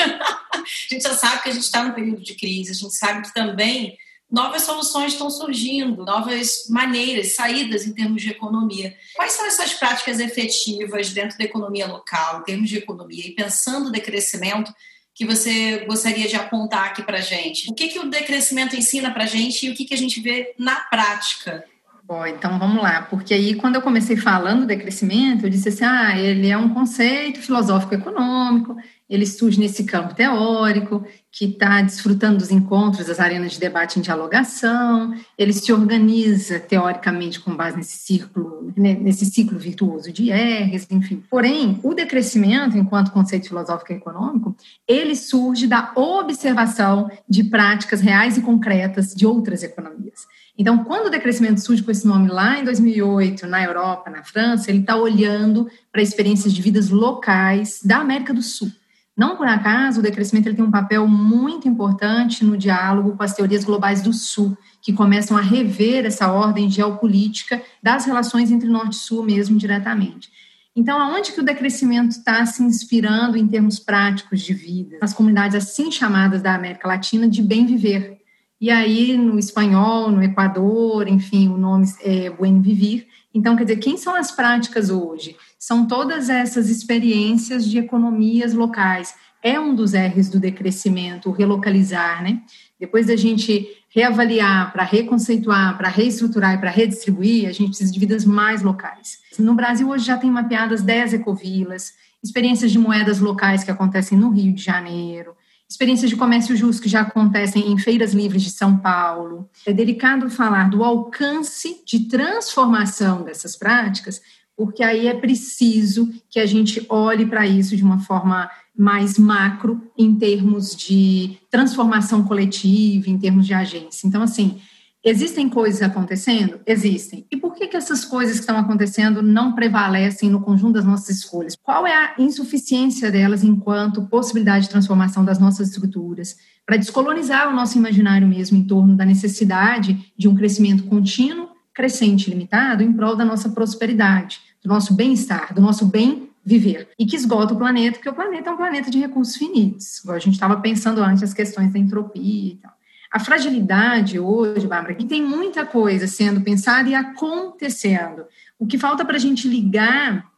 a 0.52 0.64
gente 0.90 1.02
já 1.02 1.14
sabe 1.14 1.42
que 1.42 1.48
a 1.50 1.52
gente 1.52 1.62
está 1.62 1.84
no 1.84 1.94
período 1.94 2.22
de 2.22 2.34
crise, 2.34 2.72
a 2.72 2.74
gente 2.74 2.94
sabe 2.94 3.22
que 3.22 3.34
também 3.34 3.96
novas 4.30 4.62
soluções 4.62 5.12
estão 5.12 5.30
surgindo, 5.30 6.04
novas 6.04 6.66
maneiras, 6.68 7.36
saídas 7.36 7.86
em 7.86 7.94
termos 7.94 8.20
de 8.20 8.30
economia. 8.30 8.96
Quais 9.14 9.32
são 9.32 9.46
essas 9.46 9.74
práticas 9.74 10.18
efetivas 10.18 11.10
dentro 11.10 11.38
da 11.38 11.44
economia 11.44 11.86
local, 11.86 12.40
em 12.40 12.44
termos 12.44 12.68
de 12.68 12.78
economia? 12.78 13.26
E 13.26 13.34
pensando 13.34 13.84
no 13.84 13.92
decrescimento, 13.92 14.74
que 15.14 15.24
você 15.24 15.84
gostaria 15.86 16.26
de 16.26 16.34
apontar 16.34 16.86
aqui 16.86 17.02
para 17.02 17.18
a 17.18 17.20
gente? 17.20 17.70
O 17.70 17.74
que, 17.74 17.88
que 17.88 18.00
o 18.00 18.10
decrescimento 18.10 18.74
ensina 18.74 19.12
para 19.12 19.26
gente 19.26 19.64
e 19.64 19.70
o 19.70 19.74
que, 19.74 19.84
que 19.84 19.94
a 19.94 19.98
gente 19.98 20.20
vê 20.20 20.52
na 20.58 20.74
prática? 20.74 21.64
Bom, 22.06 22.26
então 22.26 22.58
vamos 22.58 22.82
lá, 22.82 23.00
porque 23.00 23.32
aí 23.32 23.54
quando 23.54 23.76
eu 23.76 23.80
comecei 23.80 24.14
falando 24.14 24.66
de 24.66 24.76
crescimento, 24.76 25.46
eu 25.46 25.50
disse 25.50 25.70
assim, 25.70 25.84
ah, 25.84 26.18
ele 26.18 26.50
é 26.50 26.58
um 26.58 26.68
conceito 26.68 27.40
filosófico 27.40 27.94
econômico, 27.94 28.76
ele 29.08 29.24
surge 29.26 29.58
nesse 29.58 29.84
campo 29.84 30.14
teórico, 30.14 31.02
que 31.32 31.46
está 31.46 31.80
desfrutando 31.80 32.38
dos 32.38 32.50
encontros, 32.50 33.06
das 33.06 33.18
arenas 33.18 33.52
de 33.52 33.60
debate 33.60 33.98
em 33.98 34.02
dialogação, 34.02 35.14
ele 35.38 35.54
se 35.54 35.72
organiza 35.72 36.60
teoricamente 36.60 37.40
com 37.40 37.56
base 37.56 37.78
nesse 37.78 37.96
círculo, 37.96 38.70
né, 38.76 38.92
nesse 39.00 39.24
ciclo 39.24 39.58
virtuoso 39.58 40.12
de 40.12 40.30
Erres, 40.30 40.86
enfim. 40.90 41.22
Porém, 41.30 41.80
o 41.82 41.94
decrescimento, 41.94 42.76
enquanto 42.76 43.12
conceito 43.12 43.48
filosófico 43.48 43.94
econômico, 43.94 44.54
ele 44.86 45.16
surge 45.16 45.66
da 45.66 45.90
observação 45.96 47.10
de 47.26 47.44
práticas 47.44 48.02
reais 48.02 48.36
e 48.36 48.42
concretas 48.42 49.14
de 49.14 49.26
outras 49.26 49.62
economias. 49.62 50.26
Então, 50.56 50.84
quando 50.84 51.06
o 51.06 51.10
decrescimento 51.10 51.60
surge 51.60 51.82
com 51.82 51.90
esse 51.90 52.06
nome 52.06 52.28
lá 52.28 52.58
em 52.58 52.64
2008, 52.64 53.46
na 53.46 53.62
Europa, 53.62 54.08
na 54.08 54.22
França, 54.22 54.70
ele 54.70 54.80
está 54.80 54.96
olhando 54.96 55.68
para 55.90 56.00
experiências 56.00 56.52
de 56.52 56.62
vidas 56.62 56.90
locais 56.90 57.80
da 57.84 57.98
América 57.98 58.32
do 58.32 58.42
Sul. 58.42 58.70
Não 59.16 59.36
por 59.36 59.46
acaso, 59.46 60.00
o 60.00 60.02
decrescimento 60.02 60.48
ele 60.48 60.56
tem 60.56 60.64
um 60.64 60.70
papel 60.70 61.06
muito 61.06 61.68
importante 61.68 62.44
no 62.44 62.56
diálogo 62.56 63.16
com 63.16 63.22
as 63.22 63.34
teorias 63.34 63.64
globais 63.64 64.02
do 64.02 64.12
Sul, 64.12 64.56
que 64.80 64.92
começam 64.92 65.36
a 65.36 65.40
rever 65.40 66.04
essa 66.04 66.32
ordem 66.32 66.68
geopolítica 66.68 67.62
das 67.82 68.04
relações 68.04 68.50
entre 68.50 68.68
Norte 68.68 68.94
e 68.94 69.00
Sul 69.00 69.24
mesmo 69.24 69.56
diretamente. 69.56 70.28
Então, 70.76 71.00
aonde 71.00 71.32
que 71.32 71.40
o 71.40 71.44
decrescimento 71.44 72.10
está 72.10 72.44
se 72.44 72.60
inspirando 72.62 73.36
em 73.36 73.46
termos 73.46 73.78
práticos 73.78 74.40
de 74.40 74.52
vida? 74.52 74.98
Nas 75.00 75.14
comunidades 75.14 75.56
assim 75.56 75.90
chamadas 75.92 76.42
da 76.42 76.54
América 76.54 76.88
Latina 76.88 77.28
de 77.28 77.40
bem 77.40 77.64
viver, 77.64 78.20
e 78.60 78.70
aí, 78.70 79.16
no 79.16 79.38
espanhol, 79.38 80.10
no 80.10 80.22
Equador, 80.22 81.08
enfim, 81.08 81.48
o 81.48 81.58
nome 81.58 81.86
é 82.00 82.30
Buen 82.30 82.60
Vivir. 82.60 83.06
Então, 83.34 83.56
quer 83.56 83.64
dizer, 83.64 83.76
quem 83.78 83.96
são 83.96 84.14
as 84.14 84.30
práticas 84.30 84.90
hoje? 84.90 85.36
São 85.58 85.86
todas 85.86 86.28
essas 86.28 86.70
experiências 86.70 87.66
de 87.66 87.78
economias 87.78 88.54
locais. 88.54 89.14
É 89.42 89.58
um 89.58 89.74
dos 89.74 89.92
R's 89.92 90.28
do 90.28 90.40
decrescimento, 90.40 91.28
o 91.28 91.32
relocalizar, 91.32 92.22
né? 92.22 92.42
Depois 92.78 93.06
da 93.06 93.16
gente 93.16 93.66
reavaliar, 93.90 94.72
para 94.72 94.82
reconceituar, 94.82 95.76
para 95.76 95.88
reestruturar 95.88 96.54
e 96.54 96.58
para 96.58 96.70
redistribuir, 96.70 97.48
a 97.48 97.52
gente 97.52 97.68
precisa 97.68 97.92
de 97.92 98.00
vidas 98.00 98.24
mais 98.24 98.62
locais. 98.62 99.18
No 99.38 99.54
Brasil, 99.54 99.88
hoje 99.88 100.06
já 100.06 100.16
tem 100.16 100.30
mapeadas 100.30 100.82
10 100.82 101.14
ecovilas, 101.14 101.92
experiências 102.22 102.72
de 102.72 102.78
moedas 102.78 103.20
locais 103.20 103.62
que 103.62 103.70
acontecem 103.70 104.16
no 104.16 104.30
Rio 104.30 104.52
de 104.52 104.62
Janeiro, 104.62 105.36
experiências 105.68 106.10
de 106.10 106.16
comércio 106.16 106.56
justo 106.56 106.82
que 106.82 106.88
já 106.88 107.00
acontecem 107.00 107.70
em 107.70 107.78
feiras 107.78 108.12
livres 108.12 108.42
de 108.42 108.50
São 108.50 108.76
Paulo. 108.76 109.48
É 109.66 109.72
delicado 109.72 110.30
falar 110.30 110.70
do 110.70 110.84
alcance 110.84 111.82
de 111.86 112.00
transformação 112.08 113.22
dessas 113.22 113.56
práticas, 113.56 114.20
porque 114.56 114.82
aí 114.82 115.08
é 115.08 115.14
preciso 115.14 116.08
que 116.30 116.38
a 116.38 116.46
gente 116.46 116.84
olhe 116.88 117.26
para 117.26 117.46
isso 117.46 117.76
de 117.76 117.82
uma 117.82 117.98
forma 117.98 118.48
mais 118.76 119.18
macro, 119.18 119.80
em 119.96 120.14
termos 120.16 120.74
de 120.74 121.38
transformação 121.50 122.24
coletiva, 122.24 123.08
em 123.08 123.18
termos 123.18 123.46
de 123.46 123.54
agência. 123.54 124.06
Então, 124.06 124.22
assim, 124.22 124.60
Existem 125.04 125.50
coisas 125.50 125.82
acontecendo? 125.82 126.60
Existem. 126.66 127.26
E 127.30 127.36
por 127.36 127.54
que, 127.54 127.66
que 127.66 127.76
essas 127.76 128.06
coisas 128.06 128.36
que 128.36 128.40
estão 128.40 128.56
acontecendo 128.56 129.20
não 129.20 129.52
prevalecem 129.52 130.30
no 130.30 130.40
conjunto 130.40 130.74
das 130.74 130.84
nossas 130.86 131.18
escolhas? 131.18 131.54
Qual 131.62 131.86
é 131.86 131.92
a 131.92 132.14
insuficiência 132.18 133.10
delas 133.10 133.44
enquanto 133.44 134.06
possibilidade 134.06 134.64
de 134.64 134.70
transformação 134.70 135.22
das 135.22 135.38
nossas 135.38 135.68
estruturas? 135.68 136.36
Para 136.64 136.78
descolonizar 136.78 137.50
o 137.50 137.54
nosso 137.54 137.76
imaginário 137.76 138.26
mesmo 138.26 138.56
em 138.56 138.64
torno 138.64 138.96
da 138.96 139.04
necessidade 139.04 140.10
de 140.16 140.26
um 140.26 140.34
crescimento 140.34 140.84
contínuo, 140.84 141.50
crescente 141.74 142.30
limitado 142.30 142.82
em 142.82 142.90
prol 142.90 143.14
da 143.14 143.26
nossa 143.26 143.50
prosperidade, 143.50 144.40
do 144.62 144.70
nosso 144.70 144.94
bem-estar, 144.94 145.52
do 145.52 145.60
nosso 145.60 145.84
bem 145.84 146.30
viver 146.42 146.88
e 146.98 147.04
que 147.04 147.16
esgota 147.16 147.52
o 147.52 147.58
planeta, 147.58 147.98
porque 147.98 148.08
o 148.08 148.14
planeta 148.14 148.48
é 148.48 148.52
um 148.52 148.56
planeta 148.56 148.90
de 148.90 148.98
recursos 148.98 149.36
finitos. 149.36 150.06
A 150.08 150.18
gente 150.18 150.34
estava 150.34 150.56
pensando 150.60 151.02
antes 151.02 151.22
as 151.22 151.34
questões 151.34 151.72
da 151.72 151.78
entropia 151.78 152.52
e 152.52 152.56
tal. 152.56 152.73
A 153.14 153.20
fragilidade 153.20 154.18
hoje, 154.18 154.66
Bárbara, 154.66 154.96
que 154.96 155.04
tem 155.04 155.22
muita 155.22 155.64
coisa 155.64 156.04
sendo 156.08 156.40
pensada 156.40 156.88
e 156.88 156.96
acontecendo. 156.96 158.24
O 158.58 158.66
que 158.66 158.76
falta 158.76 159.04
para 159.04 159.14
a 159.14 159.20
gente 159.20 159.46
ligar 159.46 160.28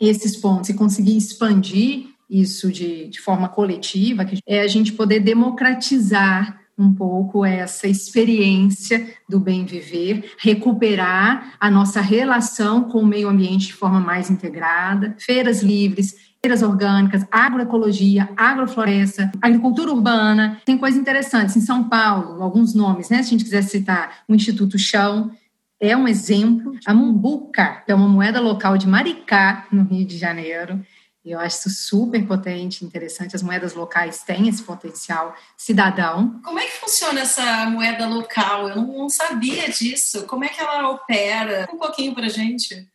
esses 0.00 0.34
pontos 0.34 0.70
e 0.70 0.74
conseguir 0.74 1.14
expandir 1.14 2.06
isso 2.30 2.72
de, 2.72 3.08
de 3.08 3.20
forma 3.20 3.50
coletiva 3.50 4.24
é 4.46 4.62
a 4.62 4.66
gente 4.66 4.94
poder 4.94 5.20
democratizar 5.20 6.58
um 6.78 6.90
pouco 6.94 7.44
essa 7.44 7.86
experiência 7.86 9.14
do 9.28 9.38
bem 9.38 9.66
viver, 9.66 10.32
recuperar 10.38 11.54
a 11.60 11.70
nossa 11.70 12.00
relação 12.00 12.84
com 12.84 13.00
o 13.00 13.06
meio 13.06 13.28
ambiente 13.28 13.66
de 13.66 13.74
forma 13.74 14.00
mais 14.00 14.30
integrada, 14.30 15.14
feiras 15.18 15.62
livres, 15.62 16.14
feiras 16.46 16.62
orgânicas, 16.62 17.26
agroecologia, 17.28 18.28
agrofloresta, 18.36 19.32
agricultura 19.42 19.90
urbana. 19.90 20.62
Tem 20.64 20.78
coisas 20.78 21.00
interessantes. 21.00 21.56
Em 21.56 21.60
São 21.60 21.88
Paulo, 21.88 22.40
alguns 22.40 22.72
nomes, 22.72 23.10
né? 23.10 23.20
Se 23.20 23.28
a 23.28 23.30
gente 23.30 23.42
quiser 23.42 23.62
citar, 23.62 24.22
o 24.28 24.34
Instituto 24.34 24.78
Chão, 24.78 25.32
é 25.80 25.96
um 25.96 26.06
exemplo. 26.06 26.78
A 26.86 26.94
Mumbuca, 26.94 27.82
que 27.84 27.90
é 27.90 27.94
uma 27.96 28.06
moeda 28.06 28.40
local 28.40 28.78
de 28.78 28.86
Maricá, 28.86 29.66
no 29.72 29.82
Rio 29.82 30.06
de 30.06 30.16
Janeiro. 30.16 30.80
Eu 31.24 31.40
acho 31.40 31.68
isso 31.68 31.70
super 31.70 32.24
potente, 32.24 32.84
interessante. 32.84 33.34
As 33.34 33.42
moedas 33.42 33.74
locais 33.74 34.22
têm 34.22 34.46
esse 34.46 34.62
potencial 34.62 35.34
cidadão. 35.56 36.40
Como 36.44 36.60
é 36.60 36.64
que 36.64 36.78
funciona 36.78 37.22
essa 37.22 37.66
moeda 37.66 38.06
local? 38.06 38.68
Eu 38.68 38.76
não 38.76 39.08
sabia 39.08 39.68
disso. 39.68 40.28
Como 40.28 40.44
é 40.44 40.48
que 40.48 40.60
ela 40.60 40.90
opera? 40.90 41.68
Um 41.72 41.76
pouquinho 41.76 42.14
para 42.14 42.28
gente. 42.28 42.86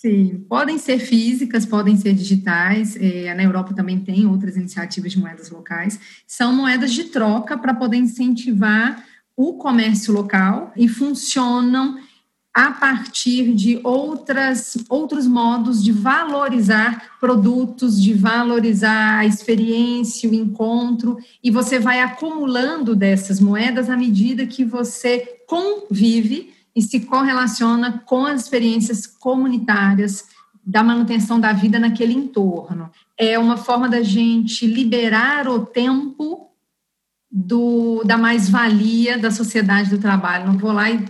Sim, 0.00 0.46
podem 0.48 0.78
ser 0.78 0.98
físicas, 0.98 1.66
podem 1.66 1.94
ser 1.94 2.14
digitais. 2.14 2.96
É, 2.96 3.34
na 3.34 3.42
Europa 3.42 3.74
também 3.74 4.00
tem 4.00 4.26
outras 4.26 4.56
iniciativas 4.56 5.12
de 5.12 5.18
moedas 5.18 5.50
locais. 5.50 6.00
São 6.26 6.54
moedas 6.54 6.90
de 6.94 7.04
troca 7.04 7.58
para 7.58 7.74
poder 7.74 7.98
incentivar 7.98 9.04
o 9.36 9.58
comércio 9.58 10.14
local 10.14 10.72
e 10.74 10.88
funcionam 10.88 11.98
a 12.54 12.70
partir 12.70 13.54
de 13.54 13.78
outras, 13.84 14.78
outros 14.88 15.26
modos 15.26 15.84
de 15.84 15.92
valorizar 15.92 17.18
produtos, 17.20 18.00
de 18.00 18.14
valorizar 18.14 19.18
a 19.18 19.26
experiência, 19.26 20.30
o 20.30 20.34
encontro, 20.34 21.18
e 21.44 21.50
você 21.50 21.78
vai 21.78 22.00
acumulando 22.00 22.96
dessas 22.96 23.38
moedas 23.38 23.90
à 23.90 23.98
medida 23.98 24.46
que 24.46 24.64
você 24.64 25.42
convive 25.46 26.54
e 26.74 26.82
se 26.82 27.00
correlaciona 27.00 28.02
com 28.06 28.24
as 28.24 28.42
experiências 28.42 29.06
comunitárias 29.06 30.28
da 30.64 30.82
manutenção 30.82 31.40
da 31.40 31.52
vida 31.52 31.78
naquele 31.78 32.12
entorno. 32.12 32.90
É 33.18 33.38
uma 33.38 33.56
forma 33.56 33.88
da 33.88 34.02
gente 34.02 34.66
liberar 34.66 35.48
o 35.48 35.66
tempo 35.66 36.50
do, 37.30 38.02
da 38.04 38.18
mais-valia 38.18 39.18
da 39.18 39.30
sociedade 39.30 39.90
do 39.90 39.98
trabalho. 39.98 40.46
Não 40.46 40.58
vou 40.58 40.72
lá 40.72 40.90
e 40.90 41.04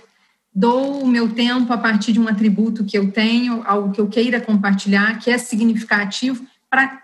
dou 0.54 1.02
o 1.02 1.06
meu 1.06 1.32
tempo 1.32 1.72
a 1.72 1.78
partir 1.78 2.12
de 2.12 2.20
um 2.20 2.28
atributo 2.28 2.84
que 2.84 2.98
eu 2.98 3.10
tenho, 3.10 3.62
algo 3.66 3.92
que 3.92 4.00
eu 4.00 4.08
queira 4.08 4.40
compartilhar, 4.40 5.18
que 5.18 5.30
é 5.30 5.38
significativo 5.38 6.44
para 6.68 7.02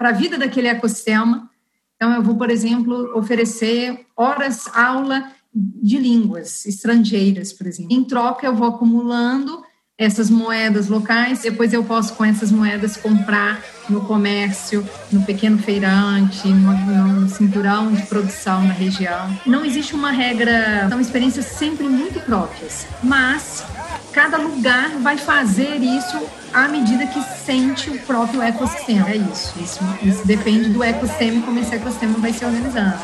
a 0.00 0.12
vida 0.12 0.38
daquele 0.38 0.68
ecossistema. 0.68 1.50
Então, 1.96 2.12
eu 2.12 2.22
vou, 2.22 2.36
por 2.36 2.50
exemplo, 2.50 3.16
oferecer 3.16 4.06
horas 4.16 4.66
aula 4.74 5.30
de 5.54 5.98
línguas 5.98 6.66
estrangeiras, 6.66 7.52
por 7.52 7.66
exemplo. 7.66 7.92
Em 7.92 8.02
troca, 8.02 8.46
eu 8.46 8.54
vou 8.54 8.68
acumulando 8.68 9.62
essas 9.96 10.28
moedas 10.28 10.88
locais, 10.88 11.42
depois 11.42 11.72
eu 11.72 11.84
posso 11.84 12.14
com 12.14 12.24
essas 12.24 12.50
moedas 12.50 12.96
comprar 12.96 13.62
no 13.88 14.00
comércio, 14.00 14.84
no 15.12 15.22
pequeno 15.22 15.56
feirante, 15.58 16.48
no, 16.48 16.72
no 17.20 17.28
cinturão 17.28 17.92
de 17.92 18.02
produção 18.02 18.64
na 18.64 18.72
região. 18.72 19.38
Não 19.46 19.64
existe 19.64 19.94
uma 19.94 20.10
regra, 20.10 20.88
são 20.88 21.00
experiências 21.00 21.46
sempre 21.46 21.84
muito 21.84 22.18
próprias, 22.20 22.88
mas 23.04 23.64
cada 24.12 24.36
lugar 24.36 24.90
vai 24.98 25.16
fazer 25.16 25.76
isso 25.76 26.20
à 26.52 26.66
medida 26.66 27.06
que 27.06 27.22
sente 27.44 27.88
o 27.90 27.98
próprio 28.00 28.42
ecossistema. 28.42 29.08
É 29.08 29.16
isso, 29.16 29.54
isso, 29.62 29.80
isso 30.02 30.26
depende 30.26 30.70
do 30.70 30.82
ecossistema 30.82 31.38
e 31.38 31.42
como 31.42 31.60
esse 31.60 31.72
ecossistema 31.72 32.18
vai 32.18 32.32
se 32.32 32.44
organizando. 32.44 32.98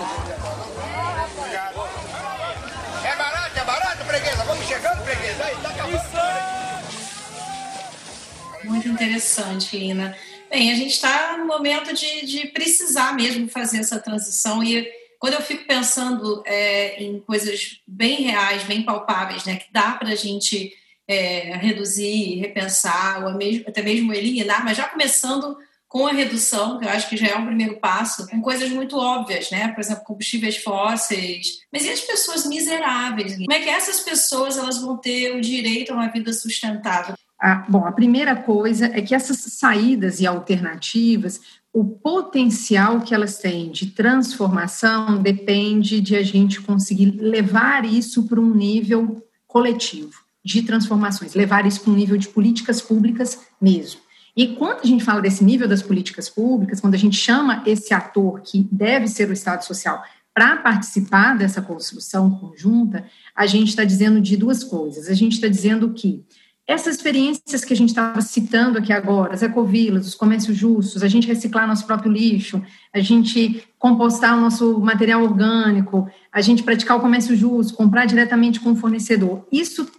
Muito 8.65 8.89
interessante, 8.89 9.77
Lina. 9.77 10.17
Bem, 10.51 10.73
a 10.73 10.75
gente 10.75 10.93
está 10.93 11.37
no 11.39 11.47
momento 11.47 11.95
de, 11.95 12.27
de, 12.27 12.49
precisar 12.49 13.15
mesmo 13.15 13.49
fazer 13.49 13.79
essa 13.79 13.99
transição 14.01 14.63
e 14.63 14.87
quando 15.19 15.35
eu 15.35 15.43
fico 15.43 15.67
pensando 15.67 16.43
é, 16.47 17.03
em 17.03 17.21
coisas 17.21 17.81
bem 17.87 18.23
reais, 18.23 18.65
bem 18.65 18.83
palpáveis, 18.83 19.45
né, 19.45 19.57
que 19.57 19.73
dá 19.73 19.93
para 19.93 20.09
a 20.09 20.15
gente 20.15 20.73
é, 21.07 21.57
reduzir, 21.57 22.41
repensar, 22.41 23.25
ou 23.25 23.35
mesmo, 23.35 23.65
até 23.69 23.83
mesmo 23.83 24.15
eliminar, 24.15 24.65
mas 24.65 24.77
já 24.77 24.85
começando 24.85 25.57
com 25.91 26.07
a 26.07 26.13
redução, 26.13 26.79
que 26.79 26.85
eu 26.85 26.89
acho 26.89 27.09
que 27.09 27.17
já 27.17 27.27
é 27.27 27.37
um 27.37 27.47
primeiro 27.47 27.81
passo, 27.81 28.29
com 28.29 28.41
coisas 28.41 28.71
muito 28.71 28.97
óbvias, 28.97 29.51
né? 29.51 29.69
Por 29.73 29.81
exemplo, 29.81 30.05
combustíveis 30.05 30.57
fósseis. 30.59 31.59
Mas 31.73 31.85
e 31.85 31.91
as 31.91 32.01
pessoas 32.01 32.47
miseráveis? 32.47 33.37
Como 33.37 33.53
é 33.53 33.59
que 33.59 33.69
essas 33.69 33.99
pessoas 33.99 34.57
elas 34.57 34.79
vão 34.81 34.97
ter 34.97 35.35
o 35.35 35.41
direito 35.41 35.91
a 35.91 35.97
uma 35.97 36.07
vida 36.07 36.33
sustentável? 36.33 37.17
Ah, 37.41 37.65
bom, 37.69 37.87
a 37.87 37.93
primeira 37.93 38.37
coisa 38.37 38.87
é 38.87 39.01
que 39.01 39.15
essas 39.15 39.39
saídas 39.39 40.21
e 40.21 40.27
alternativas, 40.27 41.41
o 41.73 41.85
potencial 41.85 43.01
que 43.01 43.15
elas 43.15 43.39
têm 43.39 43.71
de 43.71 43.87
transformação 43.87 45.23
depende 45.23 46.01
de 46.01 46.17
a 46.17 46.23
gente 46.23 46.61
conseguir 46.61 47.13
levar 47.13 47.85
isso 47.85 48.25
para 48.25 48.41
um 48.41 48.55
nível 48.55 49.25
coletivo 49.47 50.13
de 50.45 50.63
transformações, 50.63 51.35
levar 51.35 51.67
isso 51.67 51.81
para 51.81 51.93
um 51.93 51.97
nível 51.97 52.17
de 52.17 52.29
políticas 52.29 52.83
públicas 52.83 53.39
mesmo. 53.61 54.01
E 54.37 54.49
quando 54.49 54.81
a 54.81 54.87
gente 54.87 55.05
fala 55.05 55.21
desse 55.21 55.45
nível 55.45 55.69
das 55.69 55.83
políticas 55.83 56.29
públicas, 56.29 56.81
quando 56.81 56.95
a 56.95 56.99
gente 56.99 57.17
chama 57.17 57.63
esse 57.67 57.93
ator 57.93 58.41
que 58.41 58.67
deve 58.71 59.09
ser 59.09 59.29
o 59.29 59.33
Estado 59.33 59.65
Social 59.65 60.03
para 60.33 60.57
participar 60.59 61.37
dessa 61.37 61.61
construção 61.61 62.31
conjunta, 62.31 63.05
a 63.35 63.47
gente 63.47 63.69
está 63.69 63.85
dizendo 63.85 64.21
de 64.21 64.37
duas 64.37 64.63
coisas. 64.63 65.09
A 65.09 65.15
gente 65.15 65.35
está 65.35 65.49
dizendo 65.49 65.93
que 65.93 66.25
essas 66.71 66.95
experiências 66.95 67.65
que 67.65 67.73
a 67.73 67.77
gente 67.77 67.89
estava 67.89 68.21
citando 68.21 68.79
aqui 68.79 68.93
agora, 68.93 69.35
as 69.35 69.43
ecovilas, 69.43 70.07
os 70.07 70.15
comércios 70.15 70.57
justos, 70.57 71.03
a 71.03 71.09
gente 71.09 71.27
reciclar 71.27 71.67
nosso 71.67 71.85
próprio 71.85 72.13
lixo, 72.13 72.63
a 72.95 73.01
gente 73.01 73.65
compostar 73.77 74.39
o 74.39 74.41
nosso 74.41 74.79
material 74.79 75.25
orgânico, 75.25 76.09
a 76.33 76.41
gente 76.41 76.63
praticar 76.63 76.97
o 76.97 77.01
comércio 77.01 77.35
justo, 77.35 77.75
comprar 77.75 78.05
diretamente 78.05 78.61
com 78.61 78.71
o 78.71 78.77
fornecedor, 78.77 79.45
isso 79.51 79.91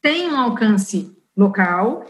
tem 0.00 0.30
um 0.30 0.38
alcance 0.38 1.10
local 1.36 2.06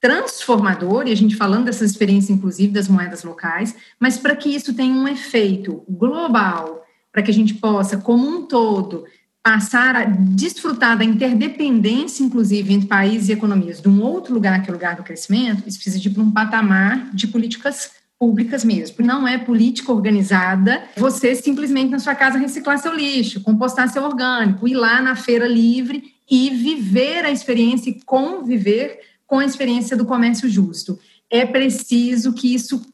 transformador, 0.00 1.06
e 1.06 1.12
a 1.12 1.16
gente 1.16 1.36
falando 1.36 1.66
dessa 1.66 1.84
experiência, 1.84 2.32
inclusive, 2.32 2.72
das 2.72 2.88
moedas 2.88 3.22
locais, 3.22 3.76
mas 4.00 4.16
para 4.18 4.34
que 4.34 4.48
isso 4.48 4.74
tenha 4.74 4.94
um 4.94 5.06
efeito 5.06 5.84
global, 5.88 6.82
para 7.12 7.22
que 7.22 7.30
a 7.30 7.34
gente 7.34 7.54
possa, 7.54 7.98
como 7.98 8.26
um 8.26 8.46
todo, 8.46 9.04
passar 9.42 9.96
a 9.96 10.04
desfrutar 10.04 10.98
da 10.98 11.04
interdependência, 11.04 12.22
inclusive, 12.22 12.72
entre 12.72 12.88
países 12.88 13.28
e 13.28 13.32
economias 13.32 13.80
de 13.80 13.88
um 13.88 14.02
outro 14.02 14.34
lugar 14.34 14.62
que 14.62 14.68
é 14.68 14.72
o 14.72 14.74
lugar 14.74 14.96
do 14.96 15.02
crescimento, 15.02 15.66
isso 15.66 15.78
precisa 15.78 15.98
ir 15.98 16.10
para 16.10 16.22
um 16.22 16.30
patamar 16.30 17.10
de 17.14 17.26
políticas 17.26 17.90
públicas 18.18 18.62
mesmo. 18.62 19.04
Não 19.04 19.26
é 19.26 19.38
política 19.38 19.90
organizada 19.90 20.82
você 20.94 21.34
simplesmente 21.34 21.90
na 21.90 21.98
sua 21.98 22.14
casa 22.14 22.38
reciclar 22.38 22.78
seu 22.78 22.94
lixo, 22.94 23.40
compostar 23.40 23.88
seu 23.88 24.04
orgânico, 24.04 24.68
ir 24.68 24.74
lá 24.74 25.00
na 25.00 25.16
feira 25.16 25.48
livre 25.48 26.14
e 26.30 26.50
viver 26.50 27.24
a 27.24 27.30
experiência 27.30 27.88
e 27.88 28.00
conviver 28.04 29.00
com 29.26 29.38
a 29.38 29.44
experiência 29.44 29.96
do 29.96 30.04
comércio 30.04 30.50
justo. 30.50 30.98
É 31.30 31.46
preciso 31.46 32.34
que 32.34 32.54
isso 32.54 32.84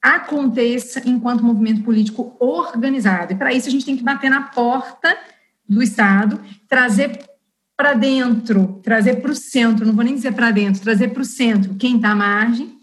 aconteça 0.00 1.02
enquanto 1.04 1.42
movimento 1.42 1.82
político 1.82 2.36
organizado. 2.38 3.32
E 3.32 3.36
para 3.36 3.52
isso 3.52 3.66
a 3.66 3.72
gente 3.72 3.84
tem 3.84 3.96
que 3.96 4.04
bater 4.04 4.30
na 4.30 4.42
porta 4.42 5.16
do 5.68 5.82
Estado, 5.82 6.40
trazer 6.68 7.18
para 7.76 7.92
dentro, 7.92 8.80
trazer 8.82 9.16
para 9.20 9.30
o 9.30 9.34
centro, 9.34 9.84
não 9.84 9.94
vou 9.94 10.04
nem 10.04 10.14
dizer 10.14 10.32
para 10.32 10.50
dentro, 10.50 10.80
trazer 10.80 11.08
para 11.08 11.22
o 11.22 11.26
centro 11.26 11.74
quem 11.74 11.96
está 11.96 12.10
à 12.10 12.14
margem, 12.14 12.76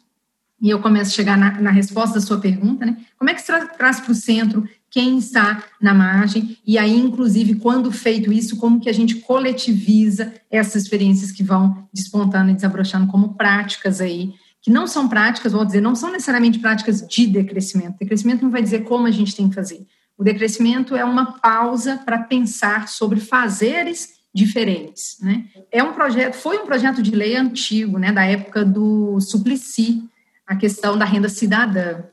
e 0.62 0.70
eu 0.70 0.80
começo 0.80 1.12
a 1.12 1.16
chegar 1.16 1.38
na, 1.38 1.60
na, 1.60 1.72
resposta 1.72 2.16
da 2.16 2.26
sua 2.26 2.40
pergunta, 2.40 2.86
né? 2.86 2.98
Como 3.18 3.30
é 3.30 3.34
que 3.34 3.42
se 3.42 3.48
tra 3.48 3.66
traz 3.66 4.00
para 4.00 4.12
o 4.12 4.16
centro 4.16 4.68
quem 4.90 5.18
está 5.18 5.64
na 5.82 5.94
margem, 5.94 6.58
e 6.66 6.78
aí, 6.78 6.96
inclusive, 6.96 7.56
quando 7.56 7.92
feito 7.92 8.32
isso, 8.32 8.56
como 8.58 8.80
que 8.80 8.88
a 8.88 8.94
gente 8.94 9.16
coletiviza 9.16 10.34
essas 10.52 10.84
experiências 10.84 11.32
que 11.32 11.44
vão 11.44 11.90
despontando 11.92 12.52
e 12.52 12.54
desabrochando 12.54 13.08
como 13.08 13.34
práticas 13.34 14.00
aí, 14.00 14.34
que 14.62 14.70
não 14.70 14.88
são 14.88 15.10
práticas, 15.10 15.52
vou 15.52 15.66
dizer, 15.66 15.82
não 15.82 15.96
são 15.96 16.12
necessariamente 16.12 16.60
práticas 16.60 17.02
de 17.02 17.28
decrescimento. 17.28 17.98
Decrescimento 18.00 18.44
não 18.44 18.52
vai 18.52 18.62
dizer 18.62 18.84
como 18.84 19.08
a 19.08 19.12
gente 19.12 19.36
tem 19.36 19.50
que 19.50 19.56
fazer. 19.56 19.86
O 20.24 20.32
decrescimento 20.34 20.96
é 20.96 21.04
uma 21.04 21.34
pausa 21.34 21.98
para 21.98 22.18
pensar 22.18 22.88
sobre 22.88 23.20
fazeres 23.20 24.14
diferentes, 24.34 25.18
né? 25.20 25.44
É 25.70 25.84
um 25.84 25.92
projeto, 25.92 26.36
foi 26.36 26.60
um 26.60 26.66
projeto 26.66 27.04
de 27.04 27.12
lei 27.12 27.36
antigo, 27.36 28.00
né, 28.00 28.10
da 28.10 28.24
época 28.24 28.64
do 28.64 29.20
Suplicy, 29.20 30.02
a 30.48 30.56
questão 30.56 30.98
da 30.98 31.04
renda 31.04 31.28
cidadã. 31.28 32.04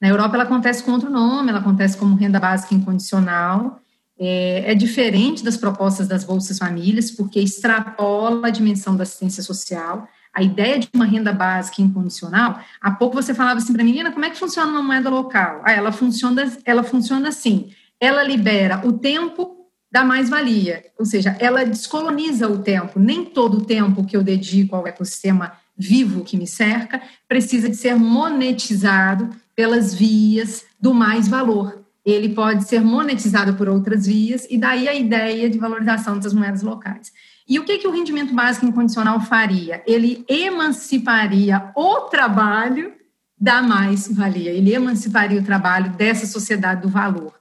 Na 0.00 0.08
Europa, 0.08 0.34
ela 0.34 0.42
acontece 0.42 0.82
com 0.82 0.90
outro 0.90 1.08
nome, 1.08 1.50
ela 1.50 1.60
acontece 1.60 1.96
como 1.96 2.16
renda 2.16 2.40
básica 2.40 2.74
incondicional. 2.74 3.80
É, 4.18 4.72
é, 4.72 4.74
diferente 4.74 5.44
das 5.44 5.56
propostas 5.56 6.08
das 6.08 6.24
Bolsas 6.24 6.58
Famílias, 6.58 7.12
porque 7.12 7.38
extrapola 7.38 8.48
a 8.48 8.50
dimensão 8.50 8.96
da 8.96 9.04
assistência 9.04 9.42
social. 9.42 10.08
A 10.32 10.42
ideia 10.42 10.78
de 10.78 10.88
uma 10.94 11.04
renda 11.04 11.32
básica 11.32 11.82
incondicional, 11.82 12.60
há 12.80 12.90
pouco 12.90 13.14
você 13.14 13.34
falava 13.34 13.58
assim 13.58 13.72
para 13.72 13.82
a 13.82 13.84
menina, 13.84 14.12
como 14.12 14.24
é 14.24 14.30
que 14.30 14.38
funciona 14.38 14.70
uma 14.70 14.82
moeda 14.82 15.10
local? 15.10 15.60
Ah, 15.64 15.72
ela 15.72 15.92
funciona, 15.92 16.50
ela 16.64 16.82
funciona 16.82 17.28
assim, 17.28 17.70
ela 18.00 18.22
libera 18.22 18.80
o 18.86 18.92
tempo 18.94 19.68
da 19.90 20.02
mais-valia, 20.02 20.86
ou 20.98 21.04
seja, 21.04 21.36
ela 21.38 21.66
descoloniza 21.66 22.48
o 22.48 22.62
tempo. 22.62 22.98
Nem 22.98 23.26
todo 23.26 23.58
o 23.58 23.64
tempo 23.64 24.06
que 24.06 24.16
eu 24.16 24.22
dedico 24.22 24.74
ao 24.74 24.86
ecossistema 24.86 25.52
vivo 25.76 26.24
que 26.24 26.36
me 26.36 26.46
cerca 26.46 27.02
precisa 27.28 27.68
de 27.68 27.76
ser 27.76 27.94
monetizado 27.94 29.28
pelas 29.54 29.92
vias 29.94 30.64
do 30.80 30.94
mais 30.94 31.28
valor. 31.28 31.82
Ele 32.04 32.30
pode 32.30 32.64
ser 32.64 32.80
monetizado 32.80 33.54
por 33.54 33.68
outras 33.68 34.06
vias, 34.06 34.46
e 34.50 34.58
daí 34.58 34.88
a 34.88 34.94
ideia 34.94 35.48
de 35.48 35.58
valorização 35.58 36.18
das 36.18 36.32
moedas 36.32 36.62
locais. 36.62 37.12
E 37.48 37.58
o 37.58 37.64
que, 37.64 37.78
que 37.78 37.88
o 37.88 37.92
rendimento 37.92 38.34
básico 38.34 38.66
incondicional 38.66 39.20
faria? 39.20 39.82
Ele 39.86 40.24
emanciparia 40.28 41.72
o 41.76 42.02
trabalho 42.02 42.92
da 43.38 43.60
mais-valia, 43.60 44.52
ele 44.52 44.72
emanciparia 44.72 45.40
o 45.40 45.44
trabalho 45.44 45.90
dessa 45.96 46.26
sociedade 46.26 46.82
do 46.82 46.88
valor, 46.88 47.34